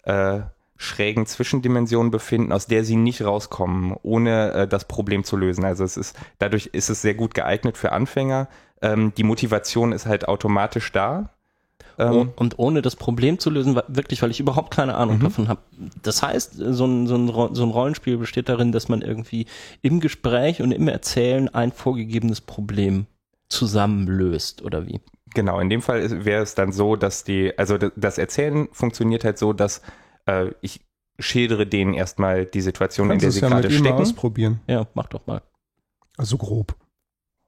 [0.02, 0.40] äh,
[0.76, 5.64] schrägen Zwischendimension befinden, aus der sie nicht rauskommen, ohne äh, das Problem zu lösen.
[5.64, 8.48] Also es ist, dadurch ist es sehr gut geeignet für Anfänger.
[8.82, 11.30] Ähm, die Motivation ist halt automatisch da.
[11.96, 15.22] Ähm, Oh, und ohne das Problem zu lösen, wirklich, weil ich überhaupt keine Ahnung Mhm.
[15.22, 15.60] davon habe.
[16.02, 19.46] Das heißt, so ein, so, ein, so ein Rollenspiel besteht darin, dass man irgendwie
[19.80, 23.06] im Gespräch und im Erzählen ein vorgegebenes Problem
[23.48, 25.00] zusammenlöst, oder wie?
[25.34, 29.38] Genau, in dem Fall wäre es dann so, dass die, also das Erzählen funktioniert halt
[29.38, 29.80] so, dass
[30.26, 30.80] äh, ich
[31.18, 34.02] schildere denen erstmal die Situation, in der sie ja gerade mit ihm mal stecken.
[34.02, 34.60] ausprobieren.
[34.66, 35.42] Ja, mach doch mal.
[36.16, 36.74] Also grob.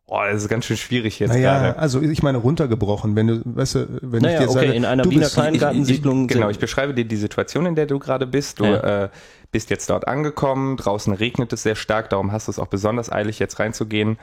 [0.08, 1.78] Oh, das ist ganz schön schwierig jetzt naja, gerade.
[1.80, 4.84] also ich meine runtergebrochen, wenn du, weißt du, wenn Naja, ich dir okay, sage, in
[4.84, 6.28] einer du Wiener bist, Kleingartensiedlung.
[6.28, 8.60] Genau, ich beschreibe dir die Situation, in der du gerade bist.
[8.60, 9.04] Du Ja.
[9.04, 9.08] äh,
[9.50, 13.10] bist jetzt dort angekommen, draußen regnet es sehr stark, darum hast du es auch besonders
[13.10, 14.16] eilig, jetzt reinzugehen,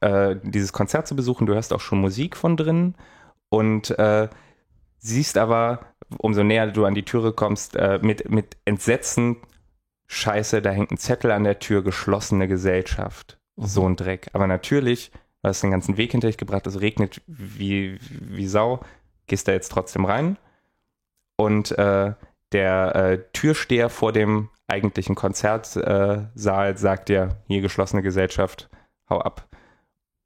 [0.00, 1.46] äh, dieses Konzert zu besuchen.
[1.46, 2.94] Du hörst auch schon Musik von drin
[3.50, 4.28] und äh,
[4.98, 5.80] siehst aber,
[6.18, 9.36] umso näher du an die Türe kommst, äh, mit, mit Entsetzen,
[10.06, 13.38] scheiße, da hängt ein Zettel an der Tür, geschlossene Gesellschaft.
[13.56, 13.66] Mhm.
[13.66, 14.30] So ein Dreck.
[14.32, 15.10] Aber natürlich,
[15.42, 18.80] du hast den ganzen Weg hinter dich gebracht, es regnet wie, wie Sau,
[19.26, 20.38] gehst da jetzt trotzdem rein
[21.36, 22.14] und äh,
[22.52, 28.68] der äh, Türsteher vor dem eigentlichen Konzertsaal äh, sagt dir, hier geschlossene Gesellschaft,
[29.08, 29.48] hau ab.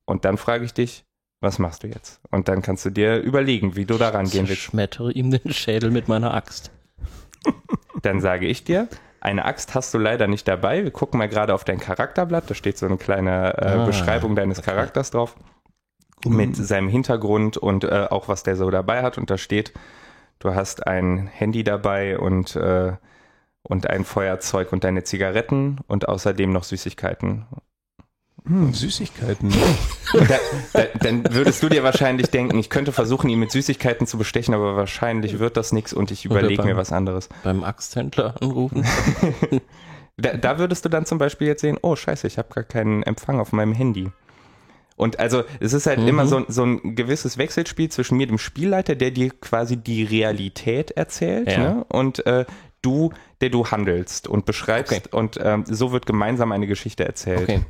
[0.04, 1.04] Und dann frage ich dich,
[1.42, 2.20] was machst du jetzt?
[2.30, 4.62] Und dann kannst du dir überlegen, wie du da rangehen willst.
[4.62, 6.70] Zerschmettere ihm den Schädel mit meiner Axt.
[8.02, 8.88] Dann sage ich dir,
[9.20, 10.84] eine Axt hast du leider nicht dabei.
[10.84, 12.48] Wir gucken mal gerade auf dein Charakterblatt.
[12.48, 14.70] Da steht so eine kleine äh, Ah, Beschreibung deines okay.
[14.70, 15.36] Charakters drauf.
[16.24, 19.18] Mit seinem Hintergrund und äh, auch was der so dabei hat.
[19.18, 19.72] Und da steht,
[20.38, 22.92] du hast ein Handy dabei und, äh,
[23.64, 27.46] und ein Feuerzeug und deine Zigaretten und außerdem noch Süßigkeiten.
[28.46, 29.52] Hm, Süßigkeiten.
[30.12, 30.38] Da,
[30.74, 34.52] da, dann würdest du dir wahrscheinlich denken, ich könnte versuchen, ihn mit Süßigkeiten zu bestechen,
[34.52, 37.30] aber wahrscheinlich wird das nichts und ich überlege mir was anderes.
[37.42, 38.84] Beim Axthändler anrufen.
[40.18, 43.02] Da, da würdest du dann zum Beispiel jetzt sehen, oh scheiße, ich habe gar keinen
[43.02, 44.10] Empfang auf meinem Handy.
[44.94, 46.08] Und also es ist halt Mhm.
[46.08, 50.90] immer so, so ein gewisses Wechselspiel zwischen mir, dem Spielleiter, der dir quasi die Realität
[50.90, 51.58] erzählt, Ja.
[51.58, 51.84] ne?
[51.88, 52.44] und äh,
[52.82, 54.92] du, der du handelst und beschreibst.
[54.92, 55.02] Okay.
[55.10, 57.42] Und ähm, so wird gemeinsam eine Geschichte erzählt.
[57.48, 57.62] Okay.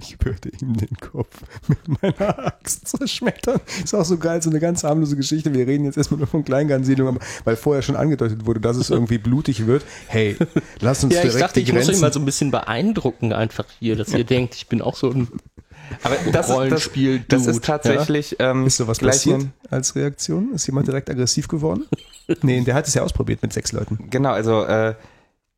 [0.00, 3.60] Ich würde ihm den Kopf mit meiner Axt zerschmettern.
[3.82, 5.52] Ist auch so geil, so eine ganz harmlose Geschichte.
[5.52, 8.90] Wir reden jetzt erstmal nur von Kleingartensiedlung, aber weil vorher schon angedeutet wurde, dass es
[8.90, 9.84] irgendwie blutig wird.
[10.06, 10.36] Hey,
[10.80, 12.00] lass uns Ja, ich direkt dachte, die ich muss euch Grenzen.
[12.02, 15.28] mal so ein bisschen beeindrucken einfach hier, dass ihr denkt, ich bin auch so ein
[16.02, 17.24] Aber das, ist- das, Rollenspiel.
[17.28, 20.52] das ist tatsächlich ähm, ist sowas passiert als Reaktion?
[20.54, 21.86] Ist jemand direkt aggressiv geworden?
[22.42, 24.08] nee, der hat es ja ausprobiert mit sechs Leuten.
[24.10, 24.94] Genau, also äh,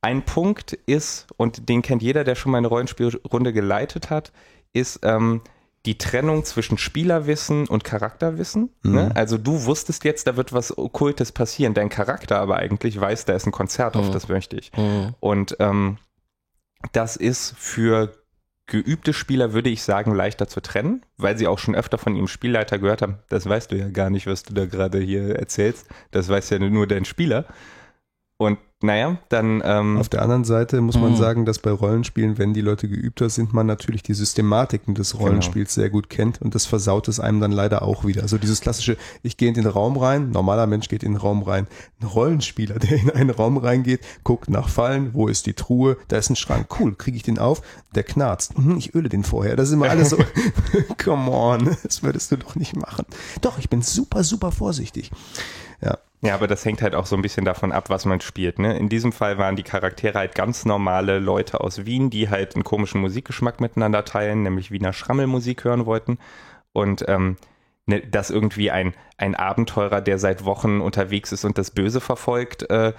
[0.03, 4.33] ein Punkt ist, und den kennt jeder, der schon mal eine Rollenspielrunde geleitet hat,
[4.73, 5.43] ist ähm,
[5.87, 8.71] die Trennung zwischen Spielerwissen und Charakterwissen.
[8.83, 8.95] Mhm.
[8.95, 9.13] Ne?
[9.15, 11.75] Also du wusstest jetzt, da wird was Okkultes passieren.
[11.75, 14.13] Dein Charakter aber eigentlich weiß, da ist ein Konzert, auf Mhm.
[14.13, 14.71] das möchte ich.
[14.77, 15.15] Mhm.
[15.21, 15.99] Und ähm,
[16.93, 18.13] das ist für
[18.71, 22.29] geübte Spieler, würde ich sagen, leichter zu trennen, weil sie auch schon öfter von ihrem
[22.29, 25.87] Spielleiter gehört haben, das weißt du ja gar nicht, was du da gerade hier erzählst.
[26.13, 27.45] Das weiß ja nur dein Spieler.
[28.39, 31.17] Und naja, dann ähm, Auf der anderen Seite muss man Mhm.
[31.17, 35.25] sagen, dass bei Rollenspielen, wenn die Leute geübter sind, man natürlich die Systematiken des Genau.
[35.25, 38.23] Rollenspiels sehr gut kennt und das versaut es einem dann leider auch wieder.
[38.23, 41.43] Also dieses klassische, ich gehe in den Raum rein, normaler Mensch geht in den Raum
[41.43, 41.67] rein.
[42.01, 46.17] Ein Rollenspieler, der in einen Raum reingeht, guckt nach Fallen, wo ist die Truhe, da
[46.17, 47.61] ist ein Schrank, cool, kriege ich den auf,
[47.95, 49.57] der knarzt, Mhm, ich öle den vorher.
[49.57, 50.17] Das ist immer alles so,
[51.05, 53.05] come on, das würdest du doch nicht machen.
[53.43, 55.11] Doch, ich bin super, super vorsichtig.
[55.83, 58.59] Ja, Ja, aber das hängt halt auch so ein bisschen davon ab, was man spielt.
[58.59, 58.77] Ne?
[58.77, 62.65] In diesem Fall waren die Charaktere halt ganz normale Leute aus Wien, die halt einen
[62.65, 66.19] komischen Musikgeschmack miteinander teilen, nämlich Wiener Schrammelmusik hören wollten.
[66.73, 67.37] Und ähm,
[67.87, 72.69] ne, dass irgendwie ein, ein Abenteurer, der seit Wochen unterwegs ist und das Böse verfolgt,
[72.69, 72.93] äh,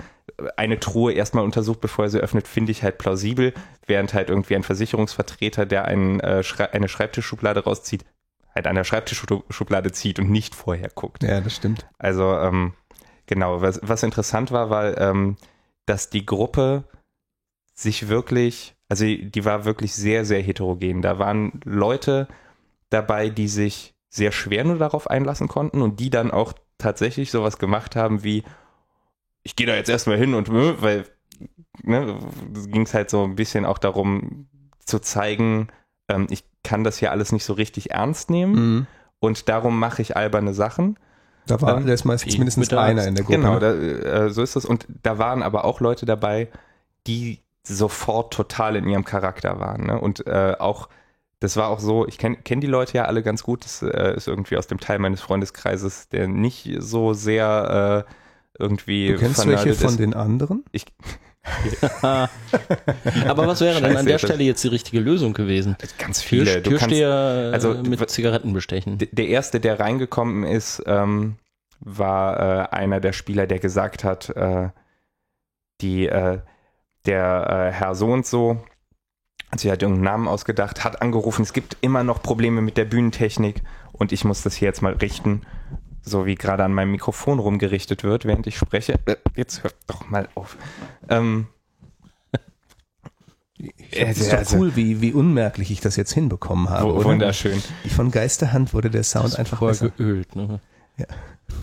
[0.58, 3.54] eine Truhe erstmal untersucht, bevor er sie öffnet, finde ich halt plausibel,
[3.86, 8.04] während halt irgendwie ein Versicherungsvertreter, der einen, äh, Schrei eine Schreibtischschublade rauszieht,
[8.56, 11.22] halt an der Schreibtischschublade zieht und nicht vorher guckt.
[11.22, 11.88] ja, das stimmt.
[12.00, 12.74] Also ähm,
[13.28, 15.38] genau, was, was interessant war, war, ähm,
[15.86, 16.84] dass die Gruppe
[17.74, 21.02] sich wirklich, also die war wirklich sehr, sehr heterogen.
[21.02, 22.28] Da waren Leute
[22.90, 27.58] dabei, die sich sehr schwer nur darauf einlassen konnten und die dann auch tatsächlich sowas
[27.58, 28.44] gemacht haben wie,
[29.44, 31.06] ich gehe da jetzt erstmal hin und, äh, weil,
[31.84, 32.20] ne,
[32.68, 34.48] ging es halt so ein bisschen auch darum
[34.86, 35.70] zu zeigen,
[36.10, 38.88] ähm, ich kann das hier alles nicht so richtig ernst nehmen Mhm.
[39.20, 41.00] und darum mache ich alberne Sachen.
[41.48, 43.40] Da war Ähm, da ist meistens mindestens einer in der Gruppe.
[43.40, 44.66] Genau, da, äh, so ist es.
[44.66, 46.50] Und da waren aber auch Leute dabei,
[47.08, 49.86] die sofort total in ihrem Charakter waren.
[49.86, 50.00] Ne?
[50.00, 50.90] Und äh, auch,
[51.40, 53.66] das war auch so, ich kenne kenn die Leute ja alle ganz gut.
[53.66, 58.14] Das äh, ist irgendwie aus dem Teil meines Freundeskreises, der nicht so sehr äh,
[58.60, 60.00] irgendwie Du kennst welche von ist.
[60.00, 60.64] den anderen?
[60.72, 60.86] Ich,
[62.02, 65.76] Aber was wäre denn an der Stelle jetzt die richtige Lösung gewesen?
[65.98, 66.46] ganz viele.
[66.46, 68.98] Tür, du kannst, Türsteher äh, also, mit Zigaretten bestechen.
[69.00, 71.38] Der erste, der reingekommen ist, ähm,
[71.80, 74.70] war äh, einer der Spieler, der gesagt hat, äh,
[75.82, 76.40] die, äh,
[77.06, 78.64] der äh, Herr so und so,
[79.52, 82.86] hat sich halt irgendeinen Namen ausgedacht, hat angerufen, es gibt immer noch Probleme mit der
[82.86, 85.42] Bühnentechnik und ich muss das hier jetzt mal richten,
[86.04, 89.00] so wie gerade an meinem Mikrofon rumgerichtet wird, während ich spreche.
[89.06, 90.58] Äh, Jetzt hört doch mal auf.
[91.10, 91.48] Ähm,
[93.92, 97.06] Es ist doch cool, wie, wie unmerklich ich das jetzt hinbekommen habe, oder?
[97.06, 97.62] wunderschön.
[97.84, 99.94] Wie von Geisterhand wurde der Sound einfach vorher besser.
[99.96, 100.36] geölt.
[100.36, 100.60] Ne?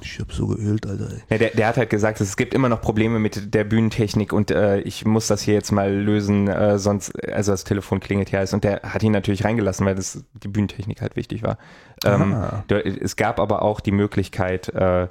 [0.03, 1.09] Ich hab so geölt, Alter.
[1.31, 4.51] Ja, der, der hat halt gesagt, es gibt immer noch Probleme mit der Bühnentechnik und
[4.51, 8.39] äh, ich muss das hier jetzt mal lösen, äh, sonst, also das Telefon klingelt hier
[8.39, 8.53] alles.
[8.55, 11.59] Und der hat ihn natürlich reingelassen, weil das die Bühnentechnik halt wichtig war.
[12.05, 12.65] Ähm, Ah.
[12.69, 15.09] da- es gab aber auch die Möglichkeit, äh,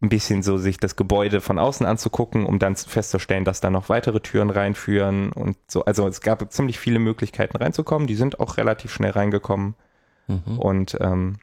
[0.00, 3.88] ein bisschen so sich das Gebäude von außen anzugucken, um dann festzustellen, dass da noch
[3.88, 5.84] weitere Türen reinführen und so.
[5.86, 8.06] Also es gab ziemlich viele Möglichkeiten reinzukommen.
[8.06, 9.74] Die sind auch relativ schnell reingekommen
[10.28, 10.58] Mhm.
[10.58, 11.36] und ähm,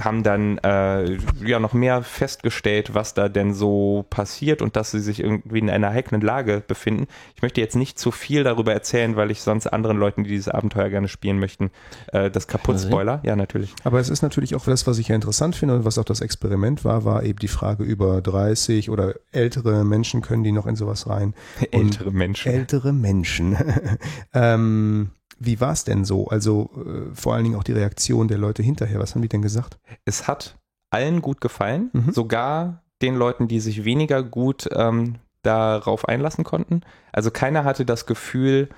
[0.00, 5.00] haben dann äh, ja noch mehr festgestellt, was da denn so passiert und dass sie
[5.00, 7.06] sich irgendwie in einer heiklen Lage befinden.
[7.34, 10.48] Ich möchte jetzt nicht zu viel darüber erzählen, weil ich sonst anderen Leuten, die dieses
[10.48, 11.70] Abenteuer gerne spielen möchten,
[12.12, 13.20] äh, das kaputt spoiler.
[13.24, 13.74] Ja, natürlich.
[13.84, 16.20] Aber es ist natürlich auch das, was ich ja interessant finde und was auch das
[16.20, 20.76] Experiment war, war eben die Frage über 30 oder ältere Menschen können die noch in
[20.76, 21.34] sowas rein.
[21.70, 22.52] Ältere Menschen.
[22.52, 23.56] Ältere Menschen.
[24.34, 26.28] ähm, wie war es denn so?
[26.28, 28.98] Also äh, vor allen Dingen auch die Reaktion der Leute hinterher.
[29.00, 29.78] Was haben die denn gesagt?
[30.04, 30.56] es hat
[30.90, 32.12] allen gut gefallen, Mhm.
[32.12, 36.82] sogar den Leuten, die sich weniger gut ähm, darauf einlassen konnten.
[37.12, 38.68] Also keiner hatte das Gefühl,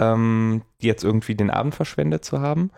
[0.00, 2.70] ähm, jetzt irgendwie den Abend verschwendet zu haben.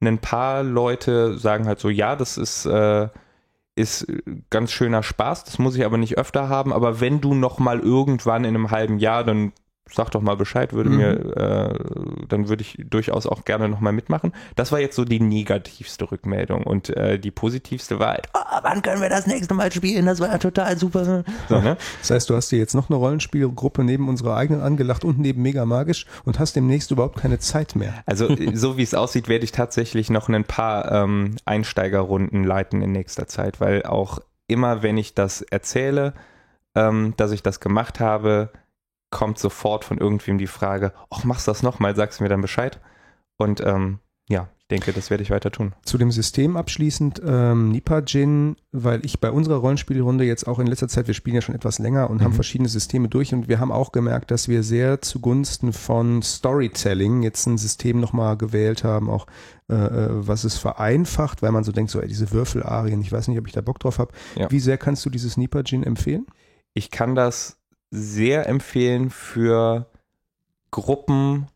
[0.00, 3.08] Ein paar Leute sagen halt so, ja, das ist, äh,
[3.74, 4.06] ist
[4.50, 7.80] ganz schöner Spaß, das muss ich aber nicht öfter haben, aber wenn du noch mal
[7.80, 9.52] irgendwann in einem halben Jahr, dann
[9.92, 10.96] sag doch mal Bescheid, würde Mhm.
[10.96, 14.32] mir, äh, dann würde ich durchaus auch gerne noch mal mitmachen.
[14.56, 18.82] Das war jetzt so die negativste Rückmeldung und äh, die positivste war halt, oh, wann
[18.82, 20.06] können wir das nächste Mal spielen?
[20.06, 21.24] Das war ja total super.
[21.48, 21.76] So, ne?
[22.00, 25.42] Das heißt, du hast dir jetzt noch eine Rollenspielgruppe neben unserer eigenen angelacht und neben
[25.42, 27.94] Mega Magisch und hast demnächst überhaupt keine Zeit mehr.
[28.06, 32.92] Also so wie es aussieht, werde ich tatsächlich noch ein paar ähm, Einsteigerrunden leiten in
[32.92, 34.18] nächster Zeit, weil auch
[34.48, 36.14] immer, wenn ich das erzähle,
[36.74, 38.50] ähm, dass ich das gemacht habe,
[39.10, 42.40] kommt sofort von irgendwem die Frage, ach, machst du das nochmal, sagst du mir dann
[42.42, 42.80] Bescheid.
[43.36, 45.74] Und ähm, ja, ich denke, das werde ich weiter tun.
[45.84, 50.88] Zu dem System abschließend, ähm, Nipajin, weil ich bei unserer Rollenspielrunde jetzt auch in letzter
[50.88, 52.24] Zeit, wir spielen ja schon etwas länger und mhm.
[52.24, 57.22] haben verschiedene Systeme durch und wir haben auch gemerkt, dass wir sehr zugunsten von Storytelling
[57.22, 59.28] jetzt ein System nochmal gewählt haben, auch
[59.70, 63.28] äh, äh, was es vereinfacht, weil man so denkt, so ey, diese Würfelarien, ich weiß
[63.28, 64.12] nicht, ob ich da Bock drauf habe.
[64.34, 64.50] Ja.
[64.50, 66.26] Wie sehr kannst du dieses Nipajin empfehlen?
[66.74, 69.86] Ich kann das sehr empfehlen für
[70.70, 71.46] Gruppen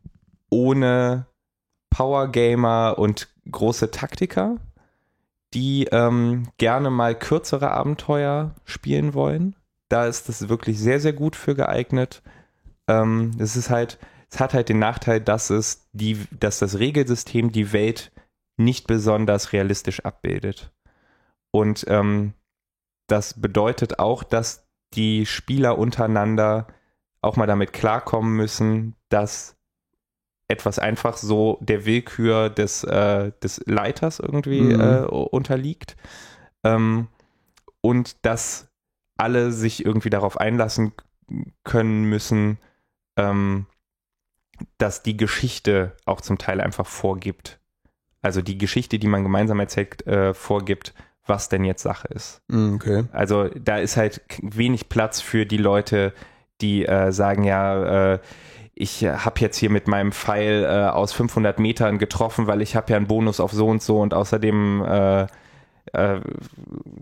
[0.48, 1.26] ohne
[1.90, 4.56] Power-Gamer und große Taktiker,
[5.52, 9.56] die ähm, gerne mal kürzere Abenteuer spielen wollen.
[9.88, 12.22] Da ist das wirklich sehr, sehr gut für geeignet.
[12.88, 13.98] Ähm, es ist halt,
[14.30, 18.12] es hat halt den Nachteil, dass es die, dass das Regelsystem die Welt
[18.56, 20.72] nicht besonders realistisch abbildet.
[21.50, 22.34] Und ähm,
[23.08, 26.66] das bedeutet auch, dass die Spieler untereinander
[27.22, 29.56] auch mal damit klarkommen müssen, dass
[30.48, 34.80] etwas einfach so der Willkür des, äh, des Leiters irgendwie mhm.
[34.80, 35.96] äh, unterliegt.
[36.64, 37.08] Ähm,
[37.80, 38.68] und dass
[39.16, 40.92] alle sich irgendwie darauf einlassen
[41.62, 42.58] können müssen,
[43.16, 43.66] ähm,
[44.78, 47.60] dass die Geschichte auch zum Teil einfach vorgibt.
[48.22, 50.94] Also die Geschichte, die man gemeinsam erzählt, äh, vorgibt,
[51.26, 52.42] was denn jetzt Sache ist.
[52.48, 53.04] Mhm, okay.
[53.12, 56.12] Also da ist halt wenig Platz für die Leute,
[56.60, 58.18] die äh, sagen, ja, äh,
[58.74, 62.90] ich habe jetzt hier mit meinem Pfeil äh, aus 500 Metern getroffen, weil ich habe
[62.90, 65.26] ja einen Bonus auf so und so und außerdem äh,
[65.92, 66.20] äh,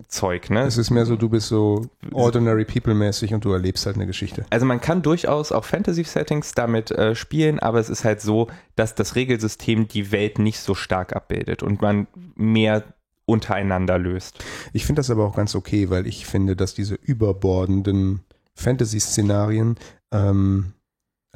[0.09, 0.51] Zeug.
[0.51, 0.63] Ne?
[0.63, 4.07] Es ist mehr so, du bist so ordinary people mäßig und du erlebst halt eine
[4.07, 4.45] Geschichte.
[4.51, 8.95] Also man kann durchaus auch Fantasy-Settings damit äh, spielen, aber es ist halt so, dass
[8.95, 12.83] das Regelsystem die Welt nicht so stark abbildet und man mehr
[13.29, 14.43] untereinander löst.
[14.73, 18.21] Ich finde das aber auch ganz okay, weil ich finde, dass diese überbordenden
[18.55, 19.77] Fantasy-Szenarien
[20.11, 20.73] ähm,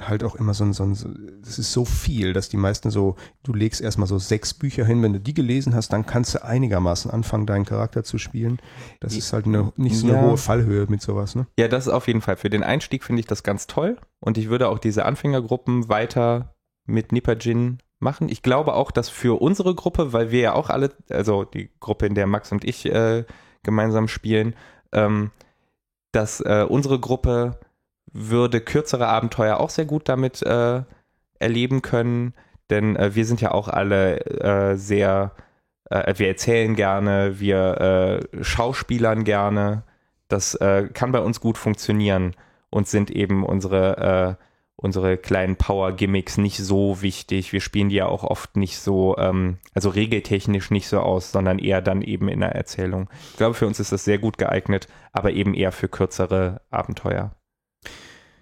[0.00, 3.16] halt auch immer so ein, so ein, das ist so viel, dass die meisten so,
[3.42, 6.42] du legst erstmal so sechs Bücher hin, wenn du die gelesen hast, dann kannst du
[6.42, 8.58] einigermaßen anfangen, deinen Charakter zu spielen.
[9.00, 10.22] Das ist halt eine, nicht so eine ja.
[10.22, 11.46] hohe Fallhöhe mit sowas, ne?
[11.58, 12.36] Ja, das ist auf jeden Fall.
[12.36, 16.54] Für den Einstieg finde ich das ganz toll und ich würde auch diese Anfängergruppen weiter
[16.86, 18.28] mit Nipajin machen.
[18.28, 22.06] Ich glaube auch, dass für unsere Gruppe, weil wir ja auch alle, also die Gruppe,
[22.06, 23.24] in der Max und ich äh,
[23.62, 24.54] gemeinsam spielen,
[24.92, 25.30] ähm,
[26.12, 27.58] dass äh, unsere Gruppe
[28.12, 30.82] würde kürzere Abenteuer auch sehr gut damit äh,
[31.38, 32.34] erleben können,
[32.70, 35.32] denn äh, wir sind ja auch alle äh, sehr,
[35.90, 39.84] äh, wir erzählen gerne, wir äh, schauspielern gerne.
[40.28, 42.34] Das äh, kann bei uns gut funktionieren
[42.70, 44.38] und sind eben unsere,
[44.76, 47.52] unsere kleinen Power-Gimmicks nicht so wichtig.
[47.52, 51.58] Wir spielen die ja auch oft nicht so, ähm, also regeltechnisch nicht so aus, sondern
[51.58, 53.08] eher dann eben in der Erzählung.
[53.30, 57.34] Ich glaube, für uns ist das sehr gut geeignet, aber eben eher für kürzere Abenteuer.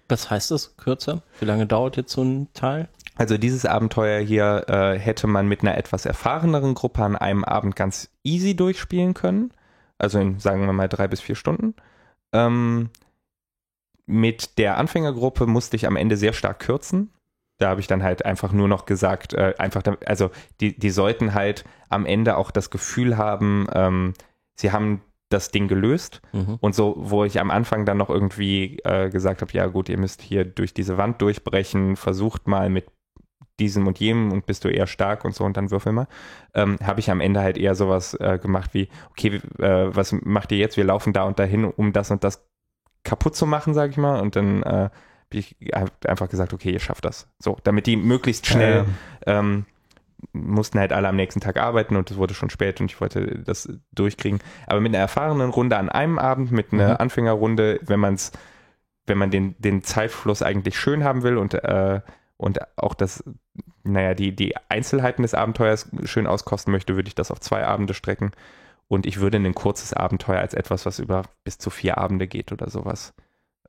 [0.09, 1.21] Was heißt das kürzer?
[1.39, 2.89] Wie lange dauert jetzt so ein Teil?
[3.15, 7.75] Also dieses Abenteuer hier äh, hätte man mit einer etwas erfahreneren Gruppe an einem Abend
[7.75, 9.53] ganz easy durchspielen können.
[9.97, 11.75] Also in, sagen wir mal, drei bis vier Stunden.
[12.33, 12.89] Ähm,
[14.05, 17.11] mit der Anfängergruppe musste ich am Ende sehr stark kürzen.
[17.57, 21.33] Da habe ich dann halt einfach nur noch gesagt, äh, einfach, also die, die sollten
[21.33, 24.13] halt am Ende auch das Gefühl haben, ähm,
[24.55, 26.21] sie haben das Ding gelöst.
[26.33, 26.57] Mhm.
[26.59, 29.97] Und so, wo ich am Anfang dann noch irgendwie äh, gesagt habe, ja gut, ihr
[29.97, 32.87] müsst hier durch diese Wand durchbrechen, versucht mal mit
[33.59, 36.07] diesem und jenem und bist du eher stark und so und dann würfel mal,
[36.53, 40.51] ähm, habe ich am Ende halt eher sowas äh, gemacht wie, okay, äh, was macht
[40.51, 40.77] ihr jetzt?
[40.77, 42.43] Wir laufen da und dahin, um das und das
[43.03, 44.19] kaputt zu machen, sage ich mal.
[44.19, 44.89] Und dann äh,
[45.31, 45.55] habe ich
[46.05, 47.27] einfach gesagt, okay, ihr schafft das.
[47.39, 48.85] So, damit die möglichst schnell
[49.25, 49.65] ähm,
[50.33, 53.39] mussten halt alle am nächsten Tag arbeiten und es wurde schon spät und ich wollte
[53.39, 54.39] das durchkriegen.
[54.67, 56.97] Aber mit einer erfahrenen Runde an einem Abend, mit einer mhm.
[56.97, 58.31] Anfängerrunde, wenn man es,
[59.07, 62.01] wenn man den, den Zeitfluss eigentlich schön haben will und, äh,
[62.37, 63.23] und auch das,
[63.83, 67.93] naja, die, die Einzelheiten des Abenteuers schön auskosten möchte, würde ich das auf zwei Abende
[67.93, 68.31] strecken.
[68.91, 72.51] Und ich würde ein kurzes Abenteuer als etwas, was über bis zu vier Abende geht
[72.51, 73.13] oder sowas,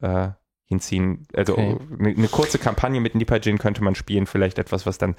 [0.01, 0.31] äh,
[0.65, 1.29] hinziehen.
[1.33, 1.79] Also okay.
[1.97, 5.15] eine, eine, kurze Kampagne mit Nipajin könnte man spielen, vielleicht etwas, was dann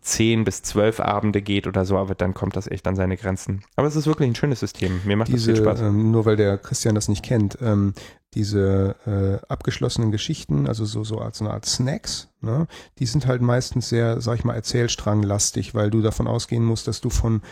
[0.00, 3.62] zehn bis zwölf Abende geht oder so, aber dann kommt das echt an seine Grenzen.
[3.76, 5.02] Aber es ist wirklich ein schönes System.
[5.04, 5.82] Mir macht diese, das viel Spaß.
[5.82, 7.94] Ähm, nur weil der Christian das nicht kennt, ähm,
[8.34, 12.66] diese äh, abgeschlossenen Geschichten, also so, so als eine Art Snacks, ne,
[12.98, 17.00] die sind halt meistens sehr, sag ich mal, erzählstranglastig, weil du davon ausgehen musst, dass
[17.00, 17.42] du von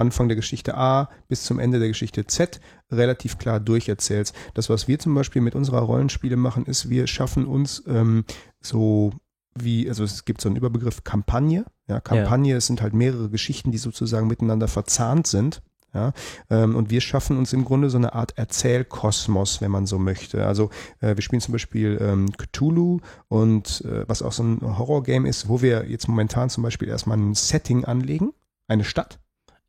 [0.00, 4.34] Anfang der Geschichte A bis zum Ende der Geschichte Z relativ klar durcherzählst.
[4.54, 8.24] Das, was wir zum Beispiel mit unserer Rollenspiele machen, ist, wir schaffen uns ähm,
[8.60, 9.12] so
[9.54, 11.64] wie, also es gibt so einen Überbegriff Kampagne.
[11.88, 12.56] Ja, Kampagne, ja.
[12.56, 15.62] es sind halt mehrere Geschichten, die sozusagen miteinander verzahnt sind.
[15.92, 16.12] Ja,
[16.50, 20.46] ähm, und wir schaffen uns im Grunde so eine Art Erzählkosmos, wenn man so möchte.
[20.46, 20.70] Also
[21.00, 25.48] äh, wir spielen zum Beispiel ähm, Cthulhu und äh, was auch so ein Horrorgame ist,
[25.48, 28.32] wo wir jetzt momentan zum Beispiel erstmal ein Setting anlegen,
[28.68, 29.18] eine Stadt.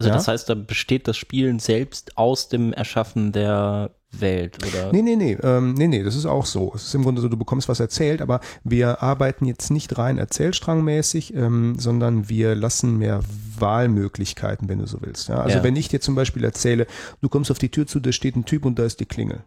[0.02, 0.16] Also Ja.
[0.16, 4.92] das heißt, da besteht das Spielen selbst aus dem Erschaffen der Welt, oder?
[4.92, 6.72] Nee, nee, nee, ähm, nee, nee, das ist auch so.
[6.76, 10.18] Es ist im Grunde so, du bekommst was erzählt, aber wir arbeiten jetzt nicht rein
[10.18, 13.22] erzählstrangmäßig, ähm, sondern wir lassen mehr
[13.60, 15.30] Wahlmöglichkeiten, wenn du so willst.
[15.30, 15.42] Ja?
[15.42, 15.64] Also Ja.
[15.64, 16.88] wenn ich dir zum Beispiel erzähle,
[17.22, 19.44] du kommst auf die Tür zu, da steht ein Typ und da ist die Klingel.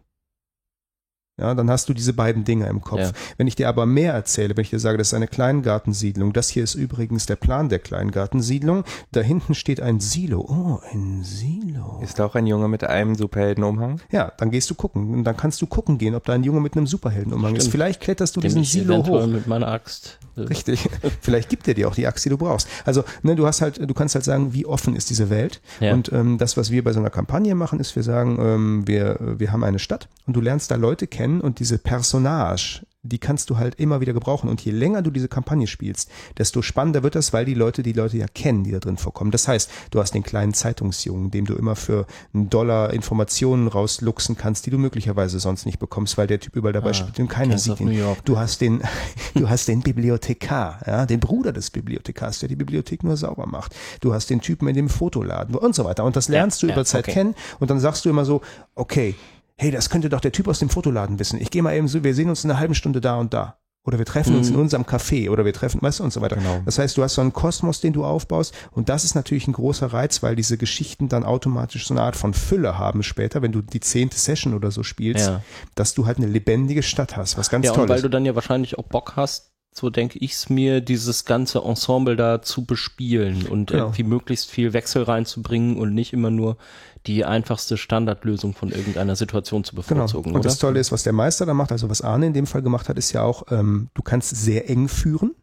[1.37, 2.99] Ja, dann hast du diese beiden Dinge im Kopf.
[2.99, 3.11] Ja.
[3.37, 6.47] Wenn ich dir aber mehr erzähle, wenn ich dir sage, das ist eine Kleingartensiedlung, das
[6.47, 10.45] hier ist übrigens der Plan der Kleingartensiedlung, da hinten steht ein Silo.
[10.47, 11.99] Oh, ein Silo.
[12.01, 13.99] Ist da auch ein Junge mit einem Superheldenumhang?
[14.11, 15.13] Ja, dann gehst du gucken.
[15.13, 17.63] Und dann kannst du gucken gehen, ob da ein Junge mit einem Superheldenumhang ist.
[17.63, 17.71] Stimmt.
[17.73, 19.27] Vielleicht kletterst du Dem diesen ich Silo hoch.
[19.27, 20.19] mit meiner Axt.
[20.37, 20.89] Richtig.
[21.21, 22.69] Vielleicht gibt er dir auch die Axt, die du brauchst.
[22.85, 25.61] Also, ne, du hast halt, du kannst halt sagen, wie offen ist diese Welt.
[25.81, 25.93] Ja.
[25.93, 29.17] Und ähm, das, was wir bei so einer Kampagne machen, ist, wir sagen, ähm, wir,
[29.37, 33.49] wir haben eine Stadt und du lernst da Leute kennen und diese Personage, die kannst
[33.49, 34.49] du halt immer wieder gebrauchen.
[34.49, 37.93] Und je länger du diese Kampagne spielst, desto spannender wird das, weil die Leute die
[37.93, 39.31] Leute ja kennen, die da drin vorkommen.
[39.31, 44.37] Das heißt, du hast den kleinen Zeitungsjungen, dem du immer für einen Dollar Informationen rausluxen
[44.37, 47.27] kannst, die du möglicherweise sonst nicht bekommst, weil der Typ überall dabei Ah, spielt und
[47.27, 47.87] keiner sieht ihn.
[47.87, 48.25] New York.
[48.25, 48.81] Du hast den,
[49.35, 53.75] du hast den Bibliothekar, ja, den Bruder des Bibliothekars, der die Bibliothek nur sauber macht.
[54.01, 56.03] Du hast den Typen in dem Fotoladen und so weiter.
[56.03, 57.13] Und das lernst du ja, über Zeit okay.
[57.13, 58.41] kennen und dann sagst du immer so,
[58.73, 59.15] okay,
[59.57, 61.39] hey, das könnte doch der Typ aus dem Fotoladen wissen.
[61.41, 63.57] Ich gehe mal eben so, wir sehen uns in einer halben Stunde da und da.
[63.87, 66.37] Oder wir treffen uns in unserem Café oder wir treffen, weißt du, und so weiter.
[66.37, 66.59] Genau.
[66.65, 69.53] Das heißt, du hast so einen Kosmos, den du aufbaust und das ist natürlich ein
[69.53, 73.51] großer Reiz, weil diese Geschichten dann automatisch so eine Art von Fülle haben später, wenn
[73.51, 75.43] du die zehnte Session oder so spielst, Ja.
[75.75, 78.01] dass du halt eine lebendige Stadt hast, was ganz Ja, toll und weil ist.
[78.03, 82.41] du dann ja wahrscheinlich auch Bock hast, so denke ich's mir, dieses ganze Ensemble da
[82.41, 83.83] zu bespielen und Genau.
[83.85, 86.57] irgendwie möglichst viel Wechsel reinzubringen und nicht immer nur
[87.07, 89.87] die einfachste Standardlösung von irgendeiner Situation zu Genau.
[89.87, 90.43] bevorzugen, Und oder?
[90.49, 92.87] das Tolle ist, was der Meister da macht, also was Arne in dem Fall gemacht
[92.89, 95.35] hat, ist ja auch, ähm, du kannst sehr eng führen.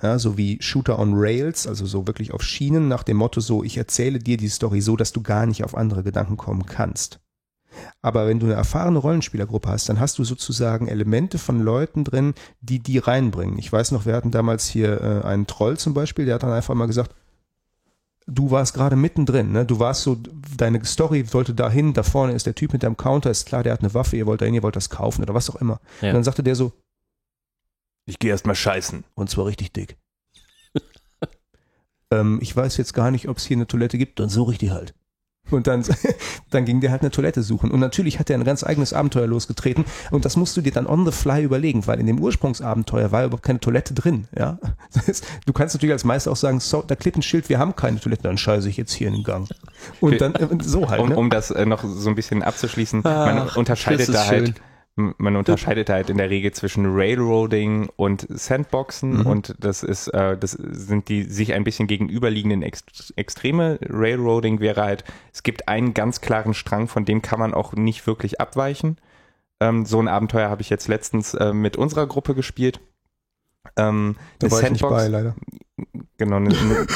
[0.00, 3.64] Ja, so wie Shooter on Rails, also so wirklich auf Schienen nach dem Motto so,
[3.64, 7.18] ich erzähle dir die Story so, dass du gar nicht auf andere Gedanken kommen kannst.
[8.00, 12.34] Aber wenn du eine erfahrene Rollenspielergruppe hast, dann hast du sozusagen Elemente von Leuten drin,
[12.60, 13.58] die die reinbringen.
[13.58, 16.52] Ich weiß noch, wir hatten damals hier äh, einen Troll zum Beispiel, der hat dann
[16.52, 17.14] einfach mal gesagt,
[18.26, 19.64] du warst gerade mittendrin, ne?
[19.64, 20.16] Du warst so,
[20.56, 23.72] deine Story sollte dahin, da vorne ist der Typ mit deinem Counter, ist klar, der
[23.72, 25.80] hat eine Waffe, ihr wollt dahin, ihr wollt das kaufen oder was auch immer.
[26.00, 26.08] Ja.
[26.08, 26.72] Und dann sagte der so,
[28.06, 29.04] Ich gehe erstmal scheißen.
[29.14, 29.96] und zwar richtig dick.
[32.10, 34.58] ähm, ich weiß jetzt gar nicht, ob es hier eine Toilette gibt, dann suche ich
[34.58, 34.94] die halt.
[35.50, 35.84] Und dann,
[36.50, 37.70] dann ging der halt eine Toilette suchen.
[37.70, 39.84] Und natürlich hat er ein ganz eigenes Abenteuer losgetreten.
[40.10, 43.24] Und das musst du dir dann on the fly überlegen, weil in dem Ursprungsabenteuer war
[43.24, 44.26] überhaupt keine Toilette drin.
[44.36, 44.58] Ja,
[44.94, 47.58] das heißt, du kannst natürlich als Meister auch sagen, so, da klebt ein Schild, wir
[47.58, 49.48] haben keine Toilette, dann scheiße ich jetzt hier in den Gang.
[50.00, 51.00] Und dann äh, so halt.
[51.00, 51.16] Um, Ne?
[51.16, 54.46] um das äh, noch so ein bisschen abzuschließen, man Ach, unterscheidet da halt, schön.
[54.48, 54.54] m-
[55.18, 59.26] man unterscheidet halt in der Regel zwischen Railroading und Sandboxen Mhm.
[59.26, 63.78] und das ist, äh, das sind die sich ein bisschen gegenüberliegenden Ex Extreme.
[63.88, 68.06] Railroading wäre halt, es gibt einen ganz klaren Strang, von dem kann man auch nicht
[68.06, 68.96] wirklich abweichen.
[69.60, 72.80] Ähm, so ein Abenteuer habe ich jetzt letztens äh, mit unserer Gruppe gespielt.
[73.76, 75.34] Ähm, da war ich nicht Sandbox- bei, leider.
[76.16, 76.86] Genau, eine, eine,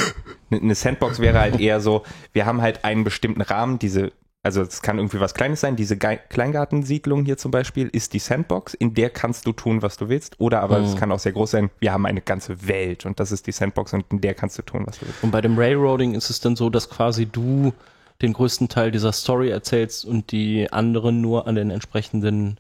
[0.63, 4.13] eine Sandbox wäre halt eher so, wir haben halt einen bestimmten Rahmen, diese,
[4.43, 8.19] also es kann irgendwie was Kleines sein, diese Ge Kleingartensiedlung hier zum Beispiel ist die
[8.19, 10.85] Sandbox, in der kannst du tun, was du willst, oder aber Mhm.
[10.85, 13.53] es kann auch sehr groß sein, wir haben eine ganze Welt und das ist die
[13.53, 15.23] Sandbox und in der kannst du tun, was du willst.
[15.23, 17.73] Und bei dem Railroading ist es dann so, dass quasi du
[18.21, 22.59] den größten Teil dieser Story erzählst und die anderen nur an den entsprechenden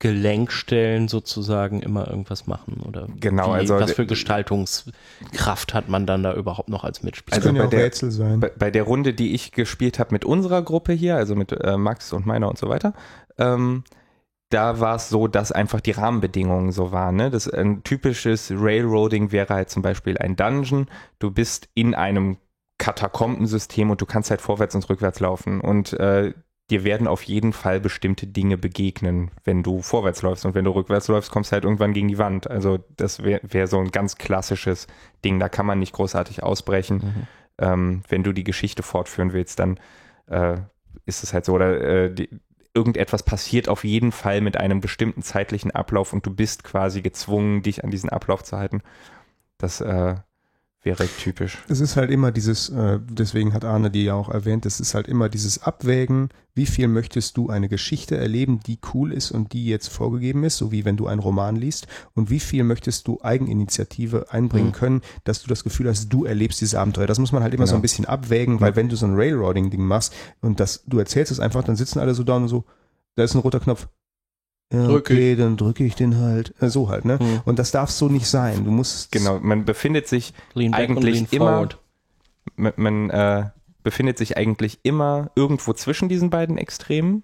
[0.00, 6.22] Gelenkstellen sozusagen immer irgendwas machen oder Genau, wie, also- was für Gestaltungskraft hat man dann
[6.22, 7.36] da überhaupt noch als Mitspieler?
[7.36, 8.40] Das Also können ja bei auch der- Rätsel sein.
[8.40, 11.76] Bei, bei der Runde, die ich gespielt habe mit unserer Gruppe hier, also mit äh,
[11.76, 12.92] Max und meiner und so weiter,
[13.38, 13.84] ähm,
[14.50, 17.16] da war es so, dass einfach die Rahmenbedingungen so waren.
[17.16, 17.30] Ne?
[17.30, 20.86] Das, ein typisches Railroading wäre halt zum Beispiel ein Dungeon.
[21.18, 22.38] Du bist in einem
[22.78, 26.32] Katakombensystem und du kannst halt vorwärts und rückwärts laufen und äh,
[26.70, 30.70] dir werden auf jeden Fall bestimmte Dinge begegnen, wenn du vorwärts läufst und wenn du
[30.72, 32.50] rückwärts läufst, kommst du halt irgendwann gegen die Wand.
[32.50, 34.86] Also das wäre wär so ein ganz klassisches
[35.24, 37.26] Ding, da kann man nicht großartig ausbrechen Mhm.
[37.58, 39.78] ähm, wenn du die Geschichte fortführen willst, dann
[40.26, 40.58] äh,
[41.06, 42.28] ist es halt so, oder äh, die,
[42.74, 47.62] irgendetwas passiert auf jeden Fall mit einem bestimmten zeitlichen Ablauf und du bist quasi gezwungen,
[47.62, 48.82] dich an diesen Ablauf zu halten.
[49.58, 50.16] Das äh,
[50.82, 51.58] wäre typisch.
[51.68, 54.94] Es ist halt immer dieses, äh, deswegen hat Arne die ja auch erwähnt, es ist
[54.94, 59.52] halt immer dieses Abwägen, wie viel möchtest du eine Geschichte erleben, die cool ist und
[59.52, 63.06] die jetzt vorgegeben ist, so wie wenn du einen Roman liest, und wie viel möchtest
[63.08, 64.72] du Eigeninitiative einbringen Mhm.
[64.72, 67.06] können, dass du das Gefühl hast, du erlebst dieses Abenteuer.
[67.06, 67.78] Das muss man halt immer so Genau.
[67.80, 71.40] ein bisschen abwägen, weil wenn du so ein Railroading-Ding machst und das, du erzählst es
[71.40, 72.64] einfach, dann sitzen alle so da und so,
[73.16, 73.88] da ist ein roter Knopf.
[74.72, 76.54] Ja, Drück okay, dann drücke ich den halt.
[76.60, 77.18] Äh, so halt, ne?
[77.20, 77.40] Mhm.
[77.46, 78.64] Und das darf so nicht sein.
[78.64, 81.78] Du musst Genau, man befindet sich Lean eigentlich lean immer- forward.
[82.56, 83.50] man, man äh,
[83.82, 87.22] befindet sich eigentlich immer irgendwo zwischen diesen beiden Extremen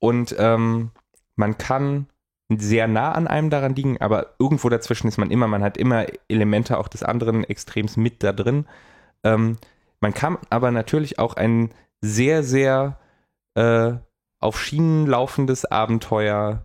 [0.00, 0.90] und ähm,
[1.36, 2.06] man kann
[2.54, 6.06] sehr nah an einem daran liegen, aber irgendwo dazwischen ist man immer, man hat immer
[6.28, 8.66] Elemente auch des anderen Extrems mit da drin.
[9.22, 9.56] Ähm,
[10.00, 11.70] man kann aber natürlich auch ein
[12.02, 12.98] sehr, sehr
[13.54, 13.94] äh,
[14.44, 16.64] auf Schienen laufendes Abenteuer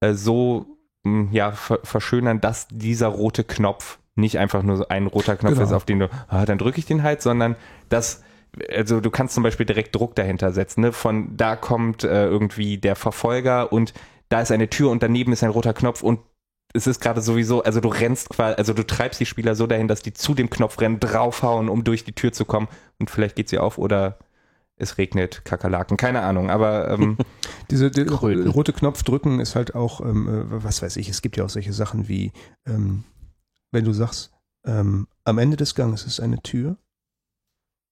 [0.00, 0.66] äh, so
[1.04, 5.64] mh, ja, ver verschönern, dass dieser rote Knopf nicht einfach nur ein roter Knopf Genau.
[5.64, 7.56] ist, auf den du, ah, dann drücke ich den halt, sondern
[7.88, 8.22] dass
[8.70, 10.82] also du kannst zum Beispiel direkt Druck dahinter setzen.
[10.82, 10.92] Ne?
[10.92, 13.94] Von da kommt äh, irgendwie der Verfolger und
[14.28, 16.20] da ist eine Tür und daneben ist ein roter Knopf und
[16.74, 19.88] es ist gerade sowieso, also du rennst quasi, also du treibst die Spieler so dahin,
[19.88, 22.68] dass die zu dem Knopf rennen, draufhauen, um durch die Tür zu kommen
[22.98, 24.18] und vielleicht geht sie auf oder
[24.82, 27.16] es regnet Kakerlaken, keine Ahnung, aber ähm,
[27.70, 31.36] Diese die, rote Knopf drücken ist halt auch, ähm, äh, was weiß ich, es gibt
[31.36, 32.32] ja auch solche Sachen wie,
[32.66, 33.04] ähm,
[33.70, 34.32] wenn du sagst,
[34.66, 36.76] ähm, am Ende des Ganges ist eine Tür,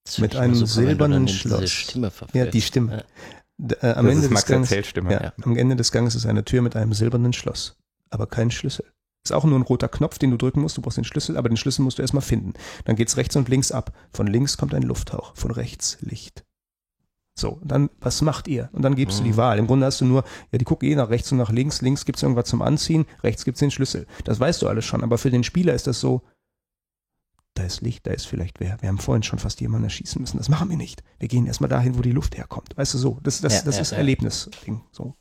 [0.05, 1.71] Das Mit einem super, silbernen Schloss.
[1.71, 3.05] Stimme ja, die Stimme.
[3.61, 3.77] Ja.
[3.83, 5.13] Äh, am das Ende ist des Max Ganges, Erzählstimme.
[5.13, 5.33] ja, Ja.
[5.43, 7.77] am Ende des Ganges ist eine Tür mit einem silbernen Schloss,
[8.11, 8.85] aber kein Schlüssel.
[9.23, 10.79] Ist auch nur ein roter Knopf, den du drücken musst.
[10.79, 12.55] Du brauchst den Schlüssel, aber den Schlüssel musst du erstmal finden.
[12.87, 13.93] Dann geht's rechts und links ab.
[14.15, 16.45] Von links kommt ein Lufthauch, von rechts Licht.
[17.41, 18.69] So, und dann, was macht ihr?
[18.73, 19.37] Und dann gibst du die Mhm.
[19.37, 19.59] Wahl.
[19.59, 21.81] Im Grunde hast du nur, ja, die gucken eh nach rechts und nach links.
[21.83, 24.07] Links gibt's irgendwas zum Anziehen, rechts gibt's den Schlüssel.
[24.25, 25.03] Das weißt du alles schon.
[25.03, 26.23] Aber für den Spieler ist das so,
[27.55, 28.77] da ist Licht, da ist vielleicht wer.
[28.81, 30.39] Wir haben vorhin schon fast jemanden erschießen müssen.
[30.39, 31.03] Das machen wir nicht.
[31.19, 32.77] Wir gehen erstmal dahin, wo die Luft herkommt.
[32.77, 33.19] Weißt du, so.
[33.23, 33.97] Das, das, Ja, das ja, ist ja.
[33.99, 34.83] Erlebnisding.
[34.93, 35.15] So.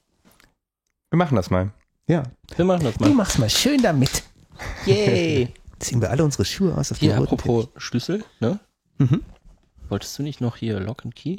[1.09, 1.72] Wir machen das mal.
[2.07, 2.24] Ja.
[2.55, 3.13] Wir machen das Du mal.
[3.15, 4.24] machst mal schön damit.
[4.86, 5.53] Yay!
[5.80, 8.59] Ziehen wir alle unsere Schuhe aus auf Hier, den roten apropos Schlüssel, ne?
[8.97, 9.11] Teppich.
[9.11, 9.22] Mhm.
[9.90, 11.38] Wolltest du nicht noch hier Lock and Key?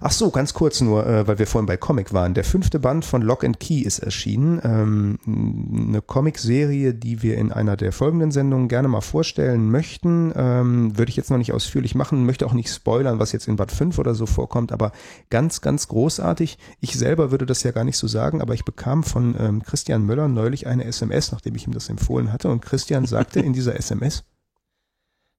[0.00, 2.32] Ach so, ganz kurz nur, äh, weil wir vorhin bei Comic waren.
[2.32, 4.60] Der fünfte Band von Lock and Key ist erschienen.
[4.64, 10.32] Ähm, eine Comic-Serie, die wir in einer der folgenden Sendungen gerne mal vorstellen möchten.
[10.34, 13.56] Ähm, würde ich jetzt noch nicht ausführlich machen, möchte auch nicht spoilern, was jetzt in
[13.56, 14.92] Band 5 oder so vorkommt, aber
[15.28, 16.58] ganz, ganz großartig.
[16.80, 20.06] Ich selber würde das ja gar nicht so sagen, aber ich bekam von ähm, Christian
[20.06, 22.48] Möller neulich eine SMS, nachdem ich ihm das empfohlen hatte.
[22.48, 24.24] Und Christian sagte in dieser SMS,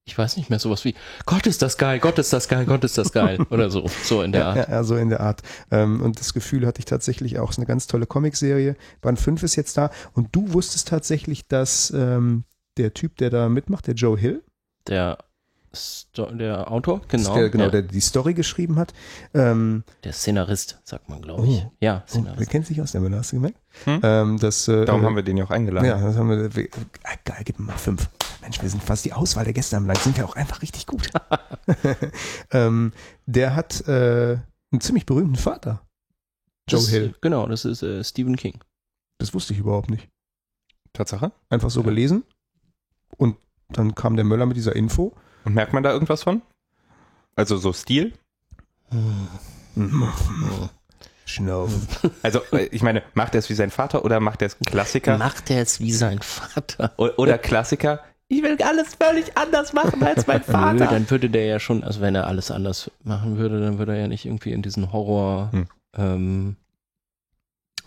[0.08, 0.96] Ich weiß nicht mehr, sowas wie
[1.26, 3.40] Gott ist das geil, Gott ist das geil, Gott ist das geil.
[3.50, 3.86] Oder so.
[4.04, 4.70] So in der Ja, Art.
[4.70, 5.42] ja, so in der Art.
[5.70, 7.50] Ähm, und das Gefühl hatte ich tatsächlich auch.
[7.50, 8.76] Es ist eine ganz tolle Comicserie.
[9.02, 9.92] Band 5 ist jetzt da.
[10.14, 12.46] Und du wusstest tatsächlich, dass ähm,
[12.78, 14.44] der Typ, der da mitmacht, der Joe Hill,
[14.88, 15.18] Der,
[15.76, 17.36] Sto der Autor, genau.
[17.36, 17.70] der, genau, ja.
[17.70, 18.94] der die Story geschrieben hat,
[19.34, 21.64] ähm, der Szenarist, sagt man, glaube ich.
[21.66, 21.72] Oh.
[21.82, 22.50] Ja, oh, wer Szenarist.
[22.50, 23.60] kennt sich aus der Müller, hast du gemerkt?
[23.84, 24.00] Hm?
[24.02, 25.86] Ähm, das, äh, Darum äh, haben wir den ja auch eingeladen.
[25.86, 26.50] Ja, das haben wir.
[27.04, 28.10] ah, geil, gib mir mal fünf.
[28.48, 31.10] Mensch, wir sind fast die Auswahl der Gäste anbelangt, sind wir auch einfach richtig gut.
[32.52, 32.94] ähm,
[33.26, 34.38] der hat äh,
[34.72, 35.82] einen ziemlich berühmten Vater.
[36.70, 37.14] Joe das, Hill.
[37.20, 38.64] Genau, das ist äh, Stephen King.
[39.18, 40.08] Das wusste ich überhaupt nicht.
[40.94, 41.34] Tatsache.
[41.50, 41.88] Einfach so Ja.
[41.88, 42.24] gelesen.
[43.18, 43.36] Und
[43.68, 45.14] dann kam der Möller mit dieser Info.
[45.44, 46.42] Und merkt man da irgendwas von?
[47.36, 48.14] Also so Stil?
[51.26, 51.72] Schnauf.
[52.24, 55.18] Also äh, ich meine, macht er es wie sein Vater oder macht er es Klassiker?
[55.18, 56.94] Macht er es wie sein Vater?
[56.96, 58.00] O- Oder Klassiker?
[58.30, 60.42] Ich will alles völlig anders machen als mein
[60.78, 63.94] Nö, dann würde der ja schon, also wenn er alles anders machen würde, dann würde
[63.94, 65.50] er ja nicht irgendwie in diesen Horror.
[65.52, 65.68] Hm.
[65.98, 66.56] Ähm,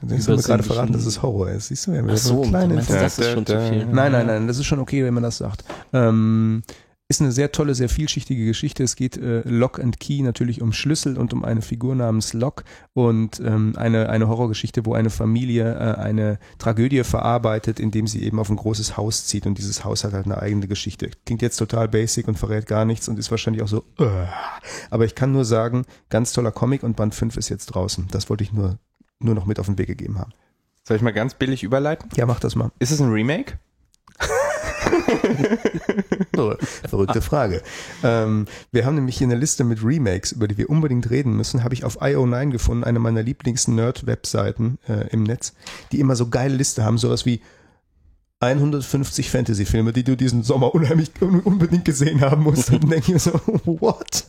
[0.08, 1.68] Jetzt haben wir gerade verraten, dass es Horror ist.
[1.68, 3.84] Siehst du, wir haben ach so so, eine kleine meinst das ist schon zu viel?
[3.84, 5.64] Nein, nein, nein, das ist schon okay, wenn man das sagt.
[5.92, 6.62] Ähm,
[7.10, 8.84] ist eine sehr tolle, sehr vielschichtige Geschichte.
[8.84, 12.62] Es geht äh, Lock and Key natürlich um Schlüssel und um eine Figur namens Lock
[12.94, 18.38] und ähm, eine, eine Horrorgeschichte, wo eine Familie äh, eine Tragödie verarbeitet, indem sie eben
[18.38, 21.10] auf ein großes Haus zieht und dieses Haus hat halt eine eigene Geschichte.
[21.26, 24.06] Klingt jetzt total basic und verrät gar nichts und ist wahrscheinlich auch so, äh.
[24.90, 28.06] aber ich kann nur sagen, ganz toller Comic und Band 5 ist jetzt draußen.
[28.12, 28.78] Das wollte ich nur,
[29.18, 30.32] nur noch mit auf den Weg gegeben haben.
[30.84, 32.08] Soll ich mal ganz billig überleiten?
[32.14, 32.70] Ja, mach das mal.
[32.78, 33.58] Ist es ein Remake?
[36.36, 36.54] So,
[36.88, 37.60] verrückte Frage.
[38.02, 41.64] Ähm, wir haben nämlich hier eine Liste mit Remakes, über die wir unbedingt reden müssen.
[41.64, 45.52] Habe ich auf IO9 gefunden, eine meiner Lieblings-Nerd-Webseiten äh, im Netz,
[45.92, 47.42] die immer so geile Liste haben, sowas wie
[48.40, 52.70] 150 Fantasy-Filme, die du diesen Sommer unheimlich un unbedingt gesehen haben musst.
[52.70, 53.32] Und denke ich so,
[53.64, 54.24] what?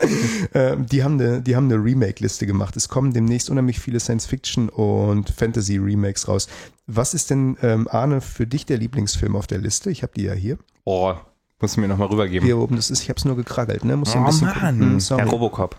[0.54, 2.76] ähm, die haben eine, die haben eine Remake-Liste gemacht.
[2.76, 6.48] Es kommen demnächst unheimlich viele Science-Fiction und Fantasy-Remakes raus.
[6.86, 9.90] Was ist denn, ähm, Arne, für dich der Lieblingsfilm auf der Liste?
[9.90, 10.58] Ich habe die ja hier.
[10.84, 11.14] Oh,
[11.60, 12.46] musst du mir nochmal rübergeben.
[12.46, 13.96] Hier oben, das ist, ich habe es nur gekraggelt, ne?
[13.96, 14.54] Muss Oh, ein bisschen Mann.
[14.54, 14.80] gucken.
[14.80, 15.22] Hm, sorry.
[15.24, 15.76] Ja, Robocop.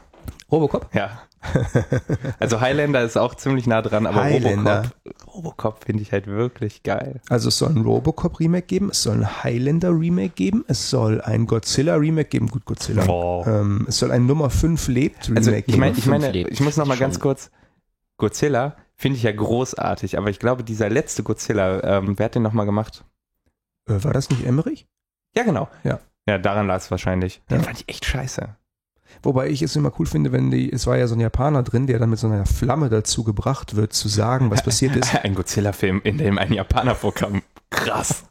[0.51, 0.89] Robocop?
[0.93, 1.21] Ja.
[2.39, 4.91] Also Highlander ist auch ziemlich nah dran, aber Highlander.
[5.05, 7.21] Robocop, Robocop finde ich halt wirklich geil.
[7.29, 12.29] Also es soll ein Robocop-Remake geben, es soll ein Highlander-Remake geben, es soll ein Godzilla-Remake
[12.29, 13.05] geben, gut Godzilla.
[13.05, 13.47] Boah.
[13.47, 15.79] Ähm, es soll ein Nummer 5 lebt Remake Also ich geben.
[15.79, 17.21] meine, ich, meine, ich muss noch mal ganz Schon.
[17.21, 17.51] kurz.
[18.17, 22.43] Godzilla finde ich ja großartig, aber ich glaube, dieser letzte Godzilla, ähm, wer hat den
[22.43, 23.05] noch mal gemacht?
[23.89, 24.87] äh, war das nicht Emmerich?
[25.37, 25.69] Ja, genau.
[25.85, 25.99] Ja.
[26.27, 27.41] Ja, daran lag es wahrscheinlich.
[27.49, 27.63] Den Ja.
[27.63, 28.55] fand ich echt scheiße.
[29.23, 31.87] Wobei ich es immer cool finde, wenn die, es war ja so ein Japaner drin,
[31.87, 35.13] der dann mit so einer Flamme dazu gebracht wird, zu sagen, was passiert ist.
[35.23, 37.41] Ein Godzilla-Film, in dem ein Japaner vorkam.
[37.69, 38.23] Krass.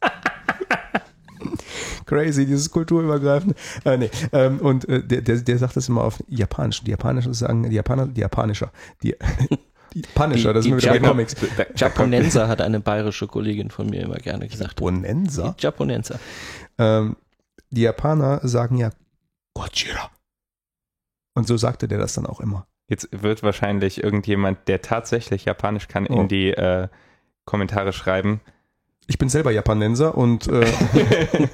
[2.07, 3.55] Crazy, dieses kulturübergreifende.
[3.85, 4.11] Äh, nee.
[4.33, 6.83] ähm, und äh, der, der, der sagt das immer auf Japanisch.
[6.83, 8.73] Die Japanischer sagen, die Japaner, die Japanischer.
[9.03, 9.15] Die,
[9.95, 11.37] die Japanischer, Die- das die sind wir wieder bei Comics.
[11.77, 14.81] Japonenser hat eine bayerische Kollegin von mir immer gerne gesagt.
[14.81, 15.55] Japonenser?
[15.59, 16.19] Die Japonenser.
[16.79, 17.17] Ähm,
[17.71, 18.91] die Japaner sagen ja
[19.55, 20.11] Gojira.
[21.39, 22.67] Und so sagte der das dann auch immer.
[22.89, 26.21] Jetzt wird wahrscheinlich irgendjemand, der tatsächlich Japanisch kann, Oh.
[26.23, 26.89] in die äh,
[27.45, 28.41] Kommentare schreiben.
[29.07, 30.67] Ich bin selber Japanenser und äh,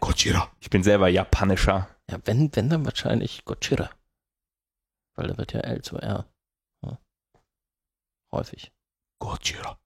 [0.00, 0.50] Gojira.
[0.60, 1.88] Ich bin selber Japanischer.
[2.10, 3.90] Ja, wenn, wenn dann wahrscheinlich Gojira.
[5.14, 6.26] Weil da wird ja L zu R.
[6.84, 6.98] Ja.
[8.32, 8.72] Häufig.
[9.18, 9.78] Gojira.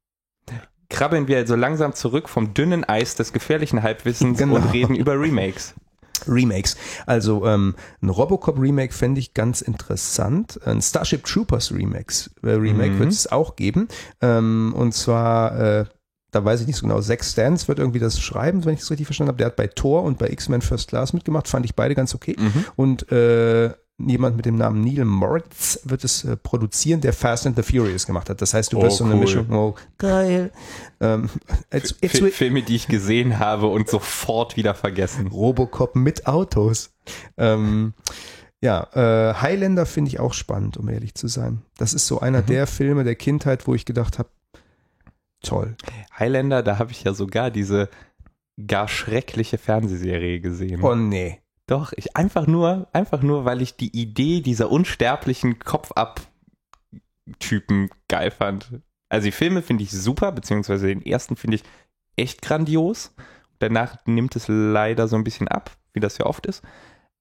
[0.88, 4.56] Krabbeln wir also langsam zurück vom dünnen Eis des gefährlichen Halbwissens Genau.
[4.56, 5.74] und reden über Remakes.
[6.26, 6.76] Remakes.
[7.06, 10.58] Also ähm, ein Robocop Remake fände ich ganz interessant.
[10.64, 12.98] Ein Starship Troopers Remakes, äh, Remake Mhm.
[12.98, 13.88] wird es auch geben.
[14.20, 15.84] Ähm, und zwar, äh,
[16.32, 18.90] da weiß ich nicht so genau, Zack Stans wird irgendwie das schreiben, wenn ich das
[18.90, 19.38] richtig verstanden habe.
[19.38, 22.36] Der hat bei Thor und bei X-Men First Class mitgemacht, fand ich beide ganz okay.
[22.38, 22.64] Mhm.
[22.76, 27.56] Und äh, jemand mit dem Namen Neil Moritz wird es äh, produzieren, der Fast and
[27.56, 28.42] the Furious gemacht hat.
[28.42, 29.20] Das heißt, du Oh, wirst so eine cool.
[29.20, 29.50] Mischung.
[29.52, 30.52] Oh, geil.
[31.00, 31.30] Ähm,
[31.72, 35.28] it's, it's Fi- Filme, die ich gesehen habe und sofort wieder vergessen.
[35.28, 36.90] Robocop mit Autos.
[37.38, 37.94] Ähm,
[38.60, 41.62] ja, äh, Highlander finde ich auch spannend, um ehrlich zu sein.
[41.78, 42.46] Das ist so einer Mhm.
[42.46, 44.28] der Filme der Kindheit, wo ich gedacht habe,
[45.42, 45.76] toll.
[46.18, 47.88] Highlander, da habe ich ja sogar diese
[48.66, 50.82] gar schreckliche Fernsehserie gesehen.
[50.82, 51.40] Oh nee.
[51.66, 58.80] Doch, ich einfach nur, einfach nur, weil ich die Idee dieser unsterblichen Kopf-ab-Typen geil fand.
[59.08, 61.64] Also die Filme finde ich super, beziehungsweise den ersten finde ich
[62.14, 63.12] echt grandios.
[63.58, 66.62] Danach nimmt es leider so ein bisschen ab, wie das ja oft ist.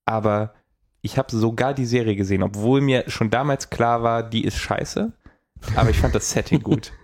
[0.05, 0.53] Aber
[1.01, 5.13] ich habe sogar die Serie gesehen, obwohl mir schon damals klar war, die ist scheiße.
[5.75, 6.91] Aber ich fand das Setting gut.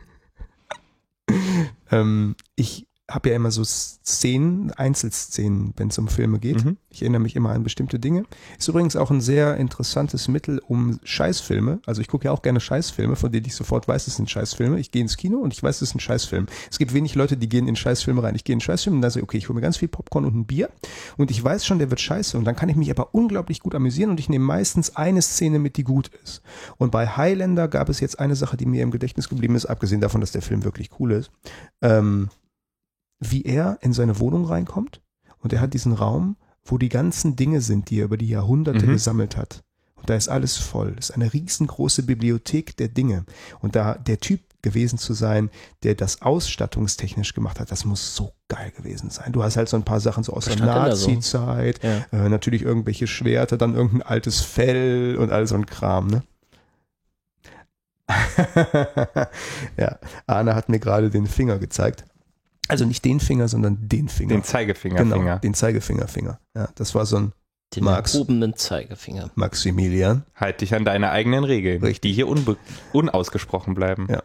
[1.91, 6.65] Ähm, ich habe ja immer so Szenen, Einzelszenen, wenn es um Filme geht.
[6.65, 6.77] Mhm.
[6.89, 8.25] Ich erinnere mich immer an bestimmte Dinge.
[8.57, 12.59] Ist übrigens auch ein sehr interessantes Mittel, um Scheißfilme, also ich gucke ja auch gerne
[12.59, 14.79] Scheißfilme, von denen ich sofort weiß, es sind Scheißfilme.
[14.79, 16.47] Ich gehe ins Kino und ich weiß, es ist ein Scheißfilm.
[16.69, 18.35] Es gibt wenig Leute, die gehen in Scheißfilme rein.
[18.35, 20.25] Ich gehe in Scheißfilme und dann sage ich, okay, ich hole mir ganz viel Popcorn
[20.25, 20.69] und ein Bier
[21.17, 23.75] und ich weiß schon, der wird scheiße und dann kann ich mich aber unglaublich gut
[23.75, 26.41] amüsieren und ich nehme meistens eine Szene mit, die gut ist.
[26.77, 30.01] Und bei Highlander gab es jetzt eine Sache, die mir im Gedächtnis geblieben ist, abgesehen
[30.01, 31.31] davon, dass der Film wirklich cool ist.
[31.81, 32.29] Ähm,
[33.21, 34.99] wie er in seine Wohnung reinkommt
[35.39, 38.85] und er hat diesen Raum, wo die ganzen Dinge sind, die er über die Jahrhunderte
[38.85, 38.91] Mhm.
[38.91, 39.63] gesammelt hat.
[39.95, 40.93] Und da ist alles voll.
[40.95, 43.23] Das ist eine riesengroße Bibliothek der Dinge.
[43.59, 45.49] Und da der Typ gewesen zu sein,
[45.83, 49.31] der das ausstattungstechnisch gemacht hat, das muss so geil gewesen sein.
[49.31, 51.07] Du hast halt so ein paar Sachen so aus Was der da so?
[51.07, 52.05] Nazi-Zeit, Ja.
[52.25, 56.23] äh, natürlich irgendwelche Schwerter, dann irgendein altes Fell und all so ein Kram, ne?
[59.77, 59.97] ja,
[60.27, 62.05] Arne hat mir gerade den Finger gezeigt.
[62.71, 64.33] Also nicht den Finger, sondern den Finger.
[64.35, 65.03] Den Zeigefinger.
[65.03, 66.39] genau, den Zeigefingerfinger.
[66.55, 67.33] Ja, das war so ein
[67.75, 68.13] Den Max.
[68.13, 69.29] erhobenen Zeigefinger.
[69.35, 70.23] Maximilian.
[70.35, 72.01] Halt dich an deine eigenen Regeln, Richtig.
[72.01, 72.57] die hier unbe
[72.93, 74.07] unausgesprochen bleiben.
[74.09, 74.23] Ja.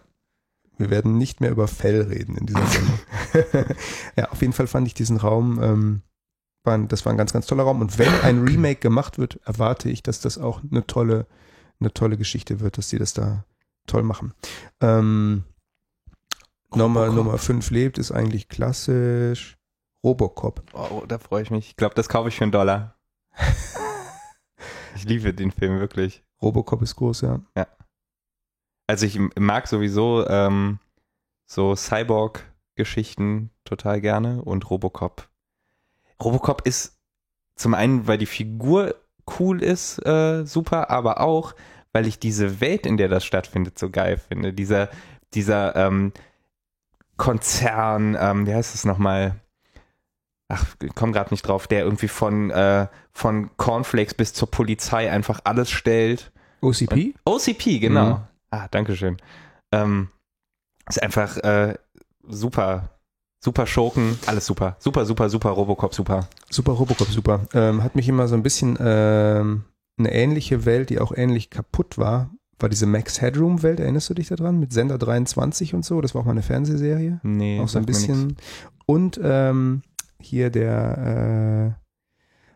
[0.79, 2.99] Wir werden nicht mehr über Fell reden in dieser Sendung.
[4.17, 6.03] ja, auf jeden Fall fand ich diesen Raum, ähm,
[6.65, 7.81] war ein, das war ein ganz, ganz toller Raum.
[7.81, 11.27] Und wenn ein Remake gemacht wird, erwarte ich, dass das auch eine tolle,
[11.81, 13.45] eine tolle Geschichte wird, dass die das da
[13.87, 14.35] toll machen.
[14.81, 15.45] Ähm,
[16.75, 17.09] Nummer.
[17.09, 19.57] Nummer 5 lebt, ist eigentlich klassisch.
[20.03, 20.63] Robocop.
[20.73, 21.71] Oh, da freue ich mich.
[21.71, 22.97] Ich glaube, das kaufe ich für einen Dollar.
[24.95, 26.23] ich liebe den Film wirklich.
[26.41, 27.41] Robocop ist groß, ja.
[28.87, 30.79] Also ich mag sowieso ähm,
[31.47, 35.29] so Cyborg-Geschichten total gerne und Robocop.
[36.23, 36.99] Robocop ist
[37.57, 38.95] zum einen, weil die Figur
[39.39, 41.55] cool ist, äh, super, aber auch,
[41.93, 44.53] weil ich diese Welt, in der das stattfindet, so geil finde.
[44.53, 44.89] Dieser,
[45.35, 46.13] dieser ähm,
[47.17, 49.37] Konzern, ähm, wie heißt es nochmal?
[50.49, 50.65] Ach,
[50.95, 55.71] komm gerade nicht drauf, der irgendwie von, äh, von Cornflakes bis zur Polizei einfach alles
[55.71, 56.31] stellt.
[56.61, 57.15] OCP?
[57.25, 58.15] OCP, genau.
[58.15, 58.21] Mhm.
[58.51, 59.17] Ah, danke schön.
[59.73, 60.09] Ähm,
[60.89, 61.75] ist einfach äh,
[62.29, 62.91] super,
[63.43, 64.77] super Schurken, alles super.
[64.79, 66.29] Super, super, super, Robocop, super.
[66.49, 67.41] Super Robocop, super.
[67.53, 69.65] Ähm, hat mich immer so ein bisschen ähm,
[69.99, 73.81] eine ähnliche Welt, die auch ähnlich kaputt war, war diese Max Headroom Welt.
[73.81, 74.59] Erinnerst du dich daran?
[74.59, 76.01] Mit Sender 23 und so.
[76.01, 77.21] Das war auch mal eine Fernsehserie.
[77.23, 78.37] Nee, auch so ein bisschen.
[78.87, 79.83] Und ähm,
[80.21, 81.87] hier der, äh,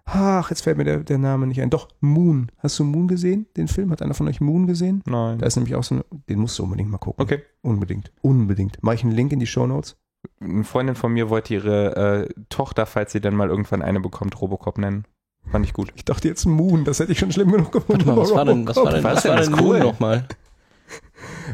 [0.05, 1.71] ach, jetzt fällt mir der, der Name nicht ein.
[1.71, 2.51] Doch, Moon.
[2.59, 3.47] Hast du Moon gesehen?
[3.57, 3.91] Den Film?
[3.91, 5.03] Hat einer von euch Moon gesehen?
[5.07, 5.39] Nein.
[5.39, 7.23] Da ist nämlich auch so ein, den musst du unbedingt mal gucken.
[7.23, 7.43] okay.
[7.63, 8.11] Unbedingt.
[8.23, 8.83] Unbedingt.
[8.83, 9.97] Mache ich einen Link in die Show Notes.
[10.41, 14.41] Eine Freundin von mir wollte ihre äh, Tochter, falls sie dann mal irgendwann eine bekommt,
[14.41, 15.05] Robocop nennen.
[15.51, 15.93] Fand ich gut.
[15.97, 18.07] Ich dachte jetzt Moon, das hätte ich schon schlimm genug gefunden.
[18.07, 19.79] Mal, was war denn, was war denn, Was was denn war das denn cool?
[19.79, 20.29] Moon nochmal?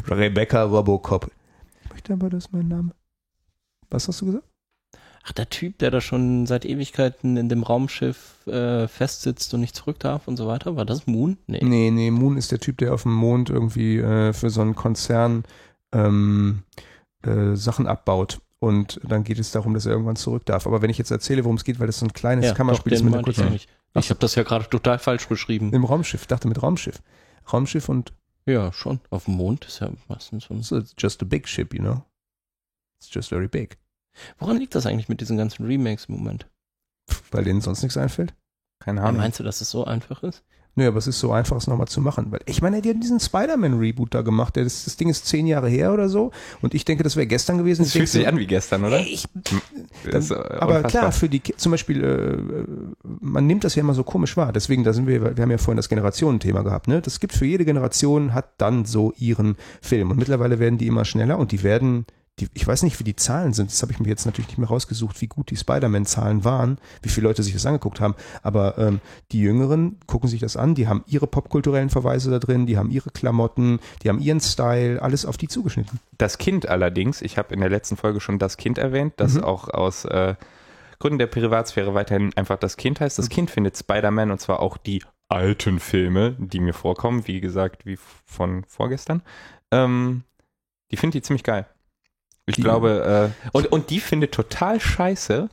[0.08, 1.30] Rebecca Robocop.
[1.84, 2.92] Ich möchte aber, das ist mein Name.
[3.90, 4.44] Was hast du gesagt?
[5.24, 9.74] Ach, der Typ, der da schon seit Ewigkeiten in dem Raumschiff äh, festsitzt und nicht
[9.74, 10.76] zurück darf und so weiter.
[10.76, 11.36] War das Moon?
[11.48, 11.60] Nee.
[11.64, 14.76] Nee, nee, Moon ist der Typ, der auf dem Mond irgendwie äh, für so einen
[14.76, 15.42] Konzern
[15.92, 16.62] ähm,
[17.22, 18.38] äh, Sachen abbaut.
[18.58, 20.66] Und dann geht es darum, dass er irgendwann zurück darf.
[20.66, 22.92] Aber wenn ich jetzt erzähle, worum es geht, weil das so ein kleines Ja, Kammerspiel
[22.92, 23.58] doch, ist mit einer kurzen.
[23.98, 25.72] Ich habe das ja gerade total falsch beschrieben.
[25.72, 27.02] Im Raumschiff, dachte mit Raumschiff.
[27.52, 28.12] Raumschiff und
[28.46, 29.00] Ja, schon.
[29.10, 30.54] Auf dem Mond ist ja meistens so.
[30.54, 32.04] ein- so, it's just a big ship, you know.
[33.00, 33.76] It's just very big.
[34.38, 36.46] Woran liegt das eigentlich mit diesen ganzen Remakes im Moment?
[37.30, 38.34] Weil denen sonst nichts einfällt.
[38.78, 39.20] Keine Ja, Ahnung.
[39.20, 40.42] meinst du, dass es so einfach ist?
[40.78, 42.26] Nö, aber es ist so einfach, es nochmal zu machen.
[42.30, 44.58] Weil ich meine, die haben diesen Spider-Man-Reboot da gemacht.
[44.58, 46.32] Das, das Ding ist zehn Jahre her oder so.
[46.60, 47.82] Und ich denke, das wäre gestern gewesen.
[47.82, 48.98] Das Ich fühlt sich so, an wie gestern, oder?
[48.98, 49.24] ey, ich,
[50.10, 53.94] Das ist, äh, aber klar, für die zum Beispiel, äh, man nimmt das ja immer
[53.94, 54.52] so komisch wahr.
[54.52, 56.88] Deswegen, da sind wir, wir haben ja vorhin das Generationenthema gehabt.
[56.88, 60.10] Ne, das gibt für jede Generation hat dann so ihren Film.
[60.10, 62.04] Und mittlerweile werden die immer schneller und die werden,
[62.38, 63.70] die, ich weiß nicht, wie die Zahlen sind.
[63.70, 67.08] Das habe ich mir jetzt natürlich nicht mehr rausgesucht, wie gut die Spider-Man-Zahlen waren, wie
[67.08, 68.14] viele Leute sich das angeguckt haben.
[68.42, 69.00] Aber ähm,
[69.32, 70.74] die Jüngeren gucken sich das an.
[70.74, 75.00] Die haben ihre popkulturellen Verweise da drin, die haben ihre Klamotten, die haben ihren Style,
[75.00, 75.98] alles auf die zugeschnitten.
[76.18, 79.44] Das Kind allerdings, ich habe in der letzten Folge schon das Kind erwähnt, das Mhm.
[79.44, 80.34] auch aus äh,
[80.98, 83.18] Gründen der Privatsphäre weiterhin einfach das Kind heißt.
[83.18, 87.86] Das Kind findet Spider-Man und zwar auch die alten Filme, die mir vorkommen, wie gesagt,
[87.86, 89.22] wie von vorgestern.
[89.70, 90.22] Ähm,
[90.90, 91.66] die findet die ziemlich geil.
[92.46, 95.48] Ich glaube, äh, und, und die findet total scheiße,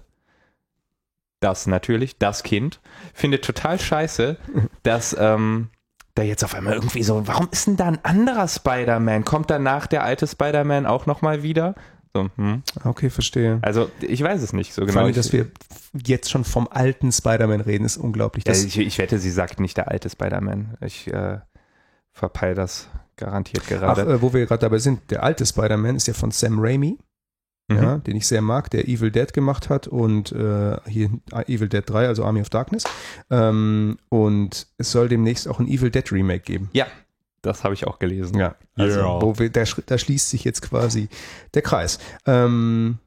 [1.40, 2.80] das natürlich, das Kind,
[3.14, 4.38] findet total scheiße,
[4.84, 5.70] dass ähm,
[6.16, 9.26] da jetzt auf einmal irgendwie so, warum ist denn da ein anderer Spider-Man?
[9.26, 11.74] Kommt danach der alte Spider-Man auch nochmal wieder?
[12.14, 12.62] So, hm.
[12.84, 13.58] Okay, verstehe.
[13.64, 15.00] Also ich weiß es nicht so Vor genau.
[15.00, 15.48] allem, Ich, dass wir
[16.06, 18.46] jetzt schon vom alten Spider-Man reden, ist unglaublich.
[18.46, 20.78] ja, ich, ich wette, sie sagt nicht der alte Spider-Man.
[20.82, 21.40] Ich äh,
[22.12, 22.88] verpeil das
[23.18, 24.02] garantiert Ach, gerade.
[24.14, 26.98] äh, wo wir gerade dabei sind, der alte Spider-Man ist ja von Sam Raimi,
[27.70, 27.78] Mhm.
[27.78, 31.10] ja, den ich sehr mag, der Evil Dead gemacht hat und äh, hier
[31.48, 32.84] Evil Dead 3, also Army of Darkness.
[33.30, 36.70] Ähm, und es soll demnächst auch ein Evil Dead Remake geben.
[37.42, 38.38] Das habe ich auch gelesen.
[38.38, 39.22] Ja, also Ja.
[39.22, 41.08] wo wir, da, da schließt sich jetzt quasi
[41.54, 42.00] der Kreis.
[42.26, 42.98] Ähm,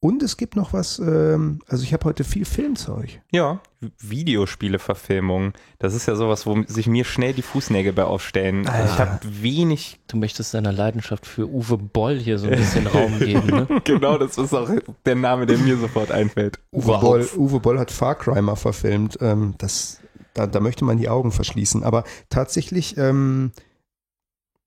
[0.00, 3.20] und es gibt noch was, ähm, also ich habe heute viel Filmzeug.
[3.32, 3.60] Ja,
[3.98, 5.54] Videospiele-Verfilmungen.
[5.80, 8.68] Das ist ja sowas, wo sich mir schnell die Fußnägel bei aufstellen.
[8.68, 9.12] Also ich Alter.
[9.12, 9.98] habe wenig.
[10.06, 13.66] Du möchtest deiner Leidenschaft für Uwe Boll hier so ein bisschen Raum geben, ne?
[13.84, 14.70] genau, das ist auch
[15.04, 16.60] der Name, der mir sofort einfällt.
[16.70, 19.18] Uwe Boll, Uwe Boll hat Far Cry mal verfilmt.
[19.20, 20.00] Ähm, das,
[20.32, 21.82] da, da möchte man die Augen verschließen.
[21.82, 23.50] Aber tatsächlich, ähm,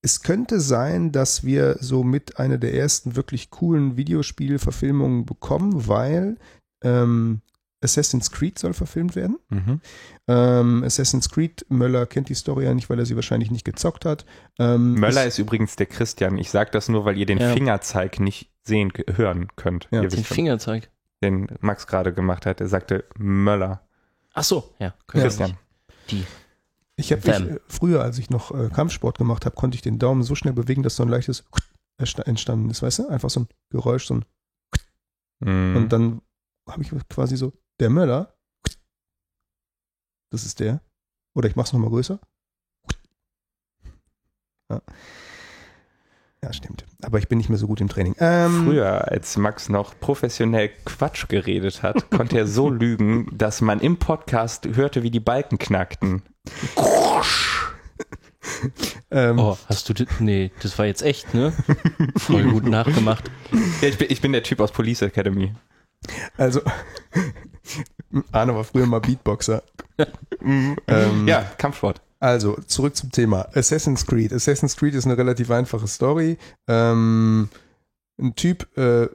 [0.02, 6.38] es könnte sein, dass wir so mit einer der ersten wirklich coolen Videospielverfilmungen bekommen, weil
[6.84, 7.42] ähm,
[7.84, 9.38] Assassin's Creed soll verfilmt werden.
[9.50, 9.82] Mhm.
[10.28, 14.06] Ähm, Assassin's Creed, Möller kennt die Story ja nicht, weil er sie wahrscheinlich nicht gezockt
[14.06, 14.26] hat.
[14.60, 16.38] Ähm, Möller es- ist übrigens der Christian.
[16.38, 17.54] Ich sage das nur, weil ihr den Ja.
[17.54, 19.88] Fingerzeig nicht sehen, hören könnt.
[19.92, 20.90] Ja, Den Fingerzeig.
[21.24, 22.62] den Max gerade gemacht hat.
[22.62, 23.82] Er sagte Möller.
[24.34, 24.94] Ach so, ja.
[25.08, 25.58] Christian.
[26.12, 26.24] Die.
[26.98, 30.24] Ich habe äh, früher, als ich noch äh, Kampfsport gemacht habe, konnte ich den Daumen
[30.24, 31.46] so schnell bewegen, dass so ein leichtes
[31.98, 33.08] entstanden ist, weißt du?
[33.08, 34.26] Einfach so ein Geräusch, so ein
[35.44, 35.76] Mhm.
[35.76, 36.22] und dann
[36.70, 38.38] habe ich quasi so der Möller.
[40.32, 40.82] Das ist der.
[41.36, 42.20] Oder ich mach's noch mal größer.
[44.70, 44.82] Ja.
[46.44, 46.86] Ja, stimmt.
[47.04, 48.16] Aber ich bin nicht mehr so gut im Training.
[48.20, 53.80] Ähm, Früher, als Max noch professionell Quatsch geredet hat, konnte er so lügen, dass man
[53.80, 56.24] im Podcast hörte, wie die Balken knackten.
[59.12, 60.08] Ähm, Oh, hast du das?
[60.20, 61.54] Nee, das war jetzt echt, ne?
[62.18, 63.30] Voll gut nachgemacht.
[63.82, 65.54] Ja, ich, bin, ich bin der Typ aus Police Academy.
[66.38, 66.62] Also,
[68.32, 69.62] Arne war früher mal Beatboxer.
[70.88, 72.02] ähm, Ja, Kampfsport.
[72.22, 73.48] Also, zurück zum Thema.
[73.56, 74.32] Assassin's Creed.
[74.32, 76.38] Assassin's Creed ist eine relativ einfache Story.
[76.68, 77.50] Ähm,
[78.22, 79.08] ein Typ äh,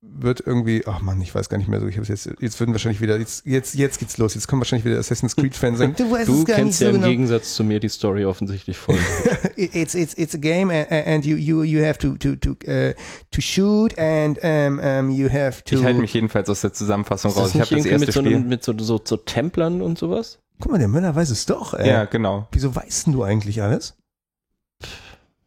[0.00, 2.72] wird irgendwie, ach man, ich weiß gar nicht mehr so, ich hab's jetzt, jetzt würden
[2.72, 6.10] wahrscheinlich wieder, jetzt, jetzt, jetzt geht's los, jetzt kommen wahrscheinlich wieder Assassin's Creed-Fans sagen, du
[6.10, 7.08] weißt Du es gar nicht kennst so ja im genau.
[7.08, 8.96] Gegensatz zu mir die Story offensichtlich voll.
[9.56, 12.92] It's, it's, it's a game and, and you, you, you have to, to, to, uh,
[13.30, 15.76] to shoot and um, um, you have to.
[15.76, 17.52] Ich halte mich jedenfalls aus der Zusammenfassung Ist raus.
[17.52, 18.40] das Ich nicht habe das erste mit so, Spiel.
[18.40, 20.38] mit so, so, so Templern und sowas?
[20.60, 21.88] Guck mal, der Müller weiß es doch, ey.
[21.88, 22.48] ja, genau.
[22.52, 23.96] Wieso weißt denn du eigentlich alles?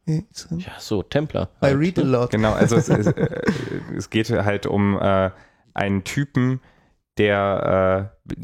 [0.06, 0.22] Ja,
[0.80, 1.50] so, Templer.
[1.62, 2.10] I halt, read a ne?
[2.10, 2.30] lot.
[2.32, 3.42] Genau, also es, es, äh,
[3.96, 5.32] es geht halt um äh,
[5.74, 6.62] einen Typen,
[7.18, 8.36] der äh,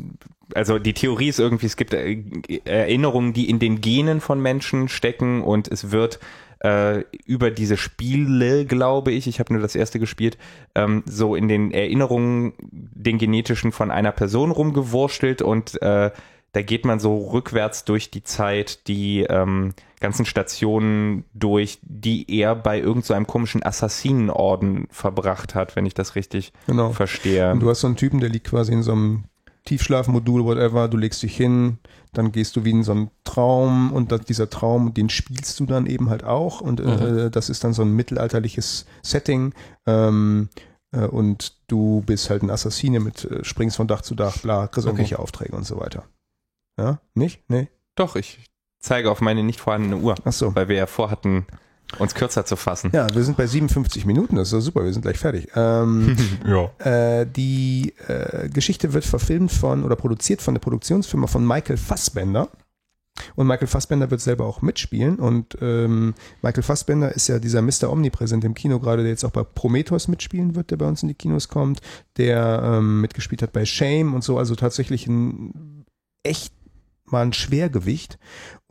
[0.56, 2.22] also die Theorie ist irgendwie, es gibt äh,
[2.66, 6.20] Erinnerungen, die in den Genen von Menschen stecken und es wird
[6.60, 10.38] äh, über diese Spiele, glaube ich, ich habe nur das erste gespielt,
[10.76, 16.12] ähm, so in den Erinnerungen, den genetischen von einer Person rumgewurstelt und äh,
[16.54, 22.56] da geht man so rückwärts durch die Zeit, die ähm, ganzen Stationen durch, die er
[22.56, 26.92] bei irgendeinem so komischen Assassinenorden verbracht hat, wenn ich das richtig Genau.
[26.92, 27.52] verstehe.
[27.52, 29.24] Und du hast so einen Typen, der liegt quasi in so einem
[29.66, 31.78] Tiefschlafmodul, whatever, du legst dich hin,
[32.12, 35.66] dann gehst du wie in so einen Traum und das, dieser Traum, den spielst du
[35.66, 39.54] dann eben halt auch und äh, das ist dann so ein mittelalterliches Setting
[39.88, 40.50] ähm,
[40.92, 44.68] äh, und du bist halt ein Assassine mit, äh, springst von Dach zu Dach, bla,
[44.68, 44.88] kriegst Okay.
[44.90, 46.04] irgendwelche Aufträge und so weiter.
[46.78, 47.00] Ja?
[47.14, 47.42] Nicht?
[47.50, 47.70] Nee?
[47.96, 48.40] Doch, ich
[48.80, 50.56] zeige auf meine nicht vorhandene Uhr, Ach so.
[50.56, 51.46] weil wir ja vorhatten,
[52.00, 52.92] uns kürzer zu fassen.
[52.94, 55.50] Ja, wir sind bei 57 Minuten, das ist doch super, wir sind gleich fertig.
[55.56, 56.16] Ähm,
[56.46, 56.72] ja.
[57.20, 62.50] Äh, die äh, Geschichte wird verfilmt von oder produziert von der Produktionsfirma von Michael Fassbender.
[63.36, 65.18] Und Michael Fassbender wird selber auch mitspielen.
[65.18, 67.92] Und ähm, Michael Fassbender ist ja dieser Mr.
[67.92, 71.10] Omnipräsent im Kino gerade, der jetzt auch bei Prometheus mitspielen wird, der bei uns in
[71.10, 71.80] die Kinos kommt,
[72.18, 75.86] der ähm, mitgespielt hat bei Shame und so, also tatsächlich ein
[76.24, 76.54] echt
[77.14, 78.20] mal ein Schwergewicht.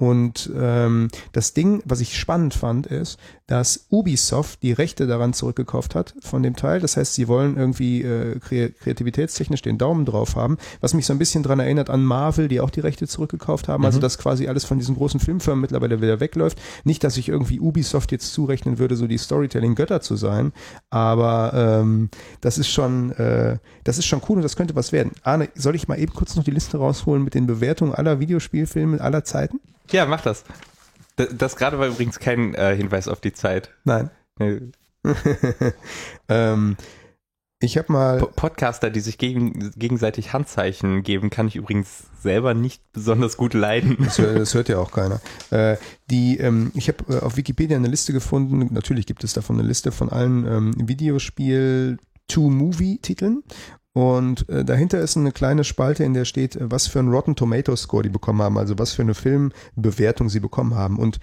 [0.03, 5.95] Und ähm, das Ding, was ich spannend fand, ist, dass Ubisoft die Rechte daran zurückgekauft
[5.95, 6.81] hat von dem Teil.
[6.81, 11.13] Das heißt, sie wollen irgendwie äh, kre kreativitätstechnisch den Daumen drauf haben, was mich so
[11.13, 13.85] ein bisschen dran erinnert an Marvel, die auch die Rechte zurückgekauft haben.
[13.85, 16.61] Also dass quasi alles von diesen großen Filmfirmen mittlerweile wieder wegläuft.
[16.83, 20.53] Nicht, dass ich irgendwie Ubisoft jetzt zurechnen würde, so die Storytelling-Götter zu sein,
[20.91, 25.13] aber ähm, das ist schon, äh, das ist schon cool und das könnte was werden.
[25.23, 29.01] Arne, soll ich mal eben kurz noch die Liste rausholen mit den Bewertungen aller Videospielfilme
[29.01, 29.61] aller Zeiten?
[29.93, 30.45] Ja, mach das.
[31.17, 33.71] Das, das gerade war übrigens kein äh, Hinweis auf die Zeit.
[33.85, 34.11] Nein.
[34.39, 34.61] Nee.
[36.29, 36.77] ähm,
[37.61, 38.19] ich habe mal.
[38.19, 43.55] Po- Podcaster, die sich gegen, gegenseitig Handzeichen geben, kann ich übrigens selber nicht besonders gut
[43.55, 43.97] leiden.
[44.01, 45.21] Das, hört- das hört ja auch keiner.
[45.51, 45.77] Äh,
[46.11, 48.69] die, ähm, ich habe äh, auf Wikipedia eine Liste gefunden.
[48.73, 53.43] Natürlich gibt es davon eine Liste von allen ähm, Videospiel-To-Movie-Titeln.
[53.95, 57.37] Und äh, dahinter ist eine kleine Spalte, in der steht, äh, was für einen Rotten
[57.37, 60.99] Tomato Score die bekommen haben, also was für eine Filmbewertung sie bekommen haben.
[60.99, 61.19] Und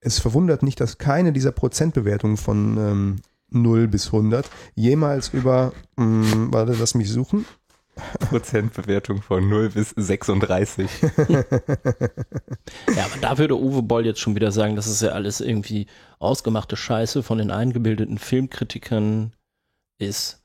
[0.00, 3.16] es verwundert nicht, dass keine dieser Prozentbewertungen von ähm,
[3.50, 7.44] 0 bis 100 jemals über, mh, warte, lass mich suchen,
[8.20, 10.88] Prozentbewertung von 0 bis 36.
[12.96, 15.86] Ja, aber da würde Uwe Boll jetzt schon wieder sagen, das ist ja alles irgendwie
[16.18, 19.32] ausgemachte Scheiße von den eingebildeten Filmkritikern
[19.98, 20.41] ist,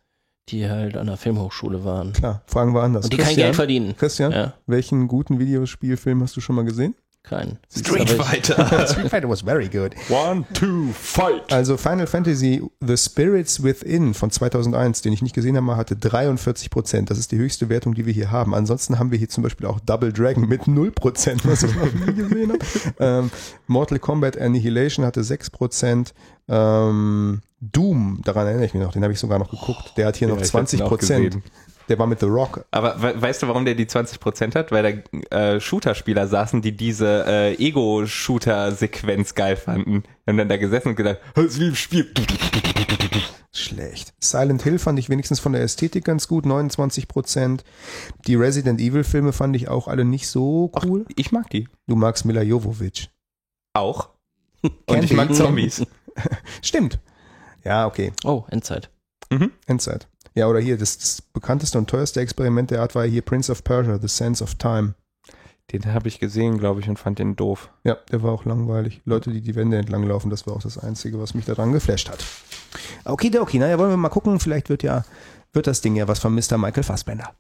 [0.50, 2.14] die halt an der Filmhochschule waren.
[2.14, 3.06] klar, fragen wir anders.
[3.06, 3.96] Und die kein Geld verdienen.
[3.98, 6.96] Christian, Ja, welchen guten Videospielfilm hast du schon mal gesehen?
[7.30, 7.58] Kein.
[7.76, 8.88] Street Fighter.
[8.88, 9.96] Street Fighter was very good.
[10.10, 11.52] One, two, fight.
[11.52, 16.70] Also Final Fantasy The Spirits Within von 2001, den ich nicht gesehen habe, hatte 43
[16.70, 17.10] Prozent.
[17.10, 18.56] Das ist die höchste Wertung, die wir hier haben.
[18.56, 21.94] Ansonsten haben wir hier zum Beispiel auch Double Dragon mit 0 Prozent, was ich noch
[21.94, 22.60] nie gesehen habe.
[23.00, 23.32] Ähm,
[23.68, 26.14] Mortal Kombat Annihilation hatte 6 Prozent.
[26.48, 29.94] Ähm, Doom, daran erinnere ich mich noch, den habe ich sogar noch geguckt.
[29.98, 31.38] Der hat hier Ja, noch ich hab 20 den auch Prozent.
[31.90, 32.66] Der war mit The Rock.
[32.72, 34.72] Aber we weißt du, warum der die 20% hat?
[34.72, 40.04] Weil da äh, Shooter-Spieler saßen, die diese äh, Ego-Shooter-Sequenz geil fanden.
[40.04, 42.12] Die haben dann da gesessen und gedacht, das ist wie im Spiel.
[43.54, 44.14] Schlecht.
[44.20, 47.64] Silent Hill fand ich wenigstens von der Ästhetik ganz gut, 29 Prozent.
[48.28, 51.06] Die Resident Evil Filme fand ich auch alle nicht so cool.
[51.16, 51.68] Ich mag die.
[51.88, 53.10] Du magst Mila Jovovich.
[53.74, 54.10] Auch.
[54.62, 55.34] Und ich mag.
[55.34, 55.86] Zombies.
[56.62, 57.00] Stimmt.
[57.64, 58.14] Ja, okay.
[58.24, 58.90] Oh, Endzeit.
[59.66, 60.08] Endzeit.
[60.38, 63.64] Ja, oder hier, das, das bekannteste und teuerste Experiment der Art war hier Prince of
[63.64, 64.94] Persia, The Sense of Time.
[65.72, 67.72] Den habe ich gesehen, glaube ich, und fand den doof.
[67.84, 69.02] Ja, der war auch langweilig.
[69.04, 72.12] Leute, die die Wände entlang laufen, das war auch das Einzige, was mich daran geflasht
[72.12, 72.24] hat.
[73.04, 74.40] Okay, okay, naja, wollen wir mal gucken.
[74.40, 75.06] Vielleicht wird ja,
[75.54, 76.60] wird das Ding ja was von Mr.
[76.60, 77.34] Michael Fassbender.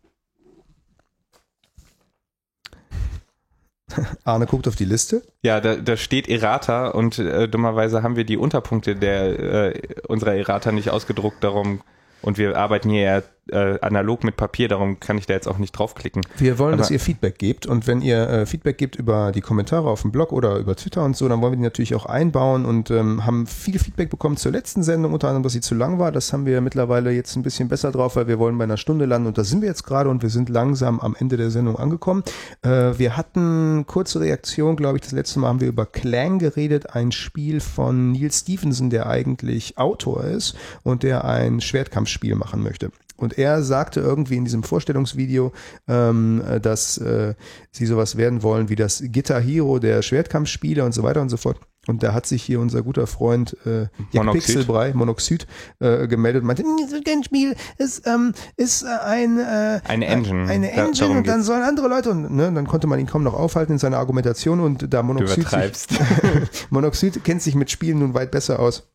[4.23, 5.21] Arne guckt auf die Liste.
[5.43, 10.33] Ja, da, da steht Errata und äh, dummerweise haben wir die Unterpunkte der äh, unserer
[10.33, 11.83] Errata nicht ausgedruckt, darum
[12.21, 13.21] und wir arbeiten hier ja
[13.51, 16.21] äh, analog mit Papier, darum kann ich da jetzt auch nicht draufklicken.
[16.37, 19.41] Wir wollen, dass Aber- ihr Feedback gebt und wenn ihr äh, Feedback gebt über die
[19.41, 22.05] Kommentare auf dem Blog oder über Twitter und so, dann wollen wir die natürlich auch
[22.05, 25.75] einbauen und ähm, haben viel Feedback bekommen zur letzten Sendung, unter anderem, dass sie zu
[25.75, 26.11] lang war.
[26.11, 29.05] Das haben wir mittlerweile jetzt ein bisschen besser drauf, weil wir wollen bei einer Stunde
[29.05, 31.77] landen und da sind wir jetzt gerade und wir sind langsam am Ende der Sendung
[31.77, 32.23] angekommen.
[32.63, 36.93] Äh, wir hatten kurze Reaktion, glaube ich, das letzte Mal haben wir über Clang geredet,
[36.95, 42.91] ein Spiel von Neil Stevenson, der eigentlich Autor ist und der ein Schwertkampfspiel machen möchte.
[43.17, 45.51] Und er sagte irgendwie in diesem Vorstellungsvideo,
[45.87, 47.33] ähm, äh, dass äh,
[47.71, 51.37] sie sowas werden wollen wie das Guitar Hero der Schwertkampfspiele und so weiter und so
[51.37, 51.59] fort.
[51.87, 54.29] Und da hat sich hier unser guter Freund äh, Jack.
[54.33, 55.47] Pixelbrei, Monoxid,
[55.79, 59.79] äh, gemeldet und meinte, "Mm, das ist kein Spiel, ist, ähm, ist äh, ein äh,
[59.87, 60.49] Eine Engine.
[60.49, 63.07] eine Da- Engine darum und dann sollen andere Leute und ne, dann konnte man ihn
[63.07, 65.87] kaum noch aufhalten in seiner Argumentation und da Monoxid sich.
[66.69, 68.89] Monoxid kennt sich mit Spielen nun weit besser aus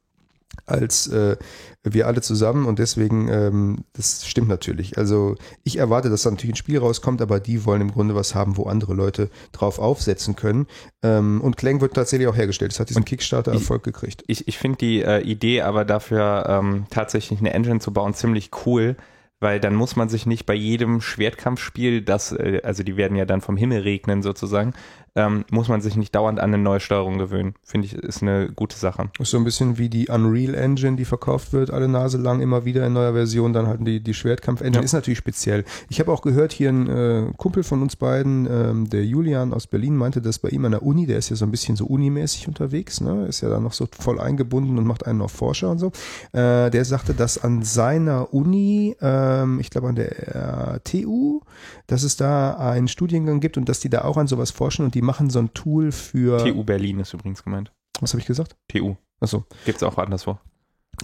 [0.67, 1.37] als äh,
[1.83, 4.97] wir alle zusammen und deswegen, ähm, das stimmt natürlich.
[4.99, 8.35] Also ich erwarte, dass da natürlich ein Spiel rauskommt, aber die wollen im Grunde was
[8.35, 10.67] haben, wo andere Leute drauf aufsetzen können.
[11.03, 12.73] Ähm, und Clang wird tatsächlich auch hergestellt.
[12.73, 14.23] Es hat diesen Kickstarter-Erfolg gekriegt.
[14.27, 18.51] Ich, ich finde die äh, Idee aber dafür, ähm, tatsächlich eine Engine zu bauen, ziemlich
[18.65, 18.97] cool,
[19.43, 23.25] weil dann muss man sich nicht bei jedem Schwertkampfspiel, das, äh, also die werden ja
[23.25, 24.73] dann vom Himmel regnen sozusagen,
[25.15, 27.55] ähm, muss man sich nicht dauernd an eine neue Steuerung gewöhnen.
[27.65, 29.11] Finde ich, ist eine gute Sache.
[29.19, 32.65] Ist so ein bisschen wie die Unreal Engine, die verkauft wird, alle Nase lang, immer
[32.65, 33.53] wieder in neuer Version.
[33.53, 34.81] Dann halt die, die Schwertkampf-Engine.
[34.81, 34.85] Ja.
[34.85, 35.65] Ist natürlich speziell.
[35.91, 39.67] Ich habe auch gehört, hier ein äh, Kumpel von uns beiden, ähm, der Julian aus
[39.67, 41.85] Berlin, meinte, dass bei ihm an der Uni, der ist ja so ein bisschen so
[41.87, 43.27] unimäßig unterwegs, ne?
[43.27, 45.89] ist ja da noch so voll eingebunden und macht einen auf Forscher und so.
[46.33, 48.97] Äh, der sagte, dass an seiner Uni,
[49.41, 51.41] ähm, ich glaube an der äh, TU,
[51.87, 54.95] dass es da einen Studiengang gibt und dass die da auch an sowas forschen und
[54.95, 56.39] die machen so ein Tool für.
[56.39, 57.73] TU Berlin ist übrigens gemeint.
[58.01, 58.57] Was habe ich gesagt?
[58.69, 58.97] TU.
[59.21, 59.45] Achso.
[59.65, 60.39] Gibt's auch anderswo.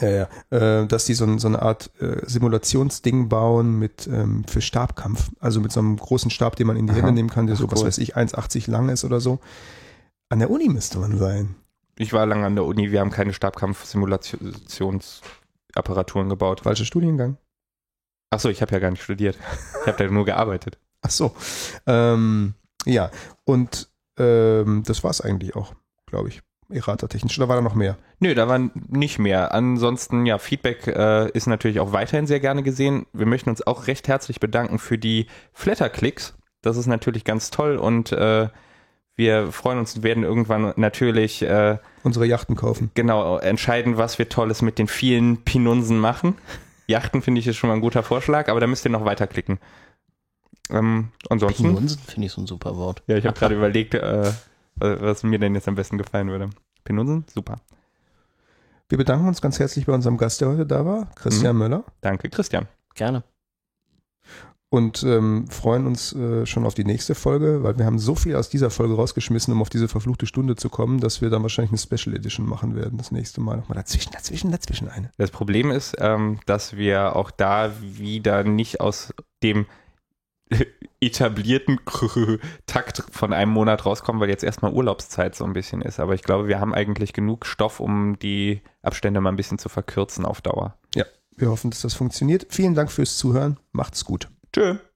[0.01, 0.29] Ja, ja.
[0.51, 5.31] Äh, dass die so, so eine Art äh, Simulationsding bauen mit ähm, für Stabkampf.
[5.41, 6.99] Also mit so einem großen Stab, den man in die Aha.
[6.99, 7.87] Hände nehmen kann, der so, Ach, was cool.
[7.87, 9.39] weiß ich, 1,80 lang ist oder so.
[10.29, 11.55] An der Uni müsste man sein.
[11.97, 16.61] Ich war lange an der Uni, wir haben keine Stabkampf-Simulationsapparaturen gebaut.
[16.61, 17.39] Falscher Studiengang.
[18.31, 19.39] Achso, ich habe ja gar nicht studiert.
[19.81, 20.79] Ich habe da nur gearbeitet.
[21.01, 21.35] Ach so.
[21.87, 22.55] Ähm,
[22.85, 23.11] ja,
[23.45, 25.75] und ähm, das war's eigentlich auch,
[26.07, 26.43] glaube ich.
[26.71, 27.39] Errata-technisch.
[27.39, 27.97] Oder war da noch mehr?
[28.21, 28.59] Nö, da war
[28.89, 29.55] nicht mehr.
[29.55, 33.07] Ansonsten, ja, Feedback äh, ist natürlich auch weiterhin sehr gerne gesehen.
[33.15, 36.35] Wir möchten uns auch recht herzlich bedanken für die Flatterklicks.
[36.61, 38.49] Das ist natürlich ganz toll und äh,
[39.15, 42.91] wir freuen uns und werden irgendwann natürlich äh, Unsere Yachten kaufen.
[42.95, 46.37] genau entscheiden, was wir Tolles mit den vielen Pinunsen machen.
[46.89, 49.59] Yachten finde ich ist schon mal ein guter Vorschlag, aber da müsst ihr noch weiterklicken.
[50.71, 53.03] Ähm, ansonsten, Pinunsen finde ich so ein super Wort.
[53.07, 54.33] ja, ich habe gerade überlegt, äh,
[54.77, 56.51] was mir denn jetzt am besten gefallen würde.
[56.85, 57.25] Pinunsen?
[57.33, 57.61] Super.
[58.89, 61.85] Wir bedanken uns ganz herzlich bei unserem Gast, der heute da war, Christian Möller.
[62.01, 62.67] Danke, Christian.
[62.95, 63.23] Gerne.
[64.71, 68.37] Und ähm, freuen uns äh, schon auf die nächste Folge, weil wir haben so viel
[68.37, 71.71] aus dieser Folge rausgeschmissen, um auf diese verfluchte Stunde zu kommen, dass wir dann wahrscheinlich
[71.71, 73.57] eine Special Edition machen werden das nächste Mal.
[73.57, 75.11] Nochmal dazwischen, dazwischen, dazwischen eine.
[75.17, 79.65] Das Problem ist, ähm, dass wir auch da wieder nicht aus dem
[81.01, 81.81] etablierten
[82.67, 85.99] Takt von einem Monat rauskommen, weil jetzt erstmal Urlaubszeit so ein bisschen ist.
[85.99, 89.71] Aber ich glaube, wir haben eigentlich genug Stoff, um die Abstände mal ein bisschen zu
[89.71, 90.77] verkürzen auf Dauer.
[91.37, 92.47] Wir hoffen, dass das funktioniert.
[92.51, 93.59] Vielen Dank fürs Zuhören.
[93.73, 94.29] Macht's gut.
[94.53, 94.89] Tschö.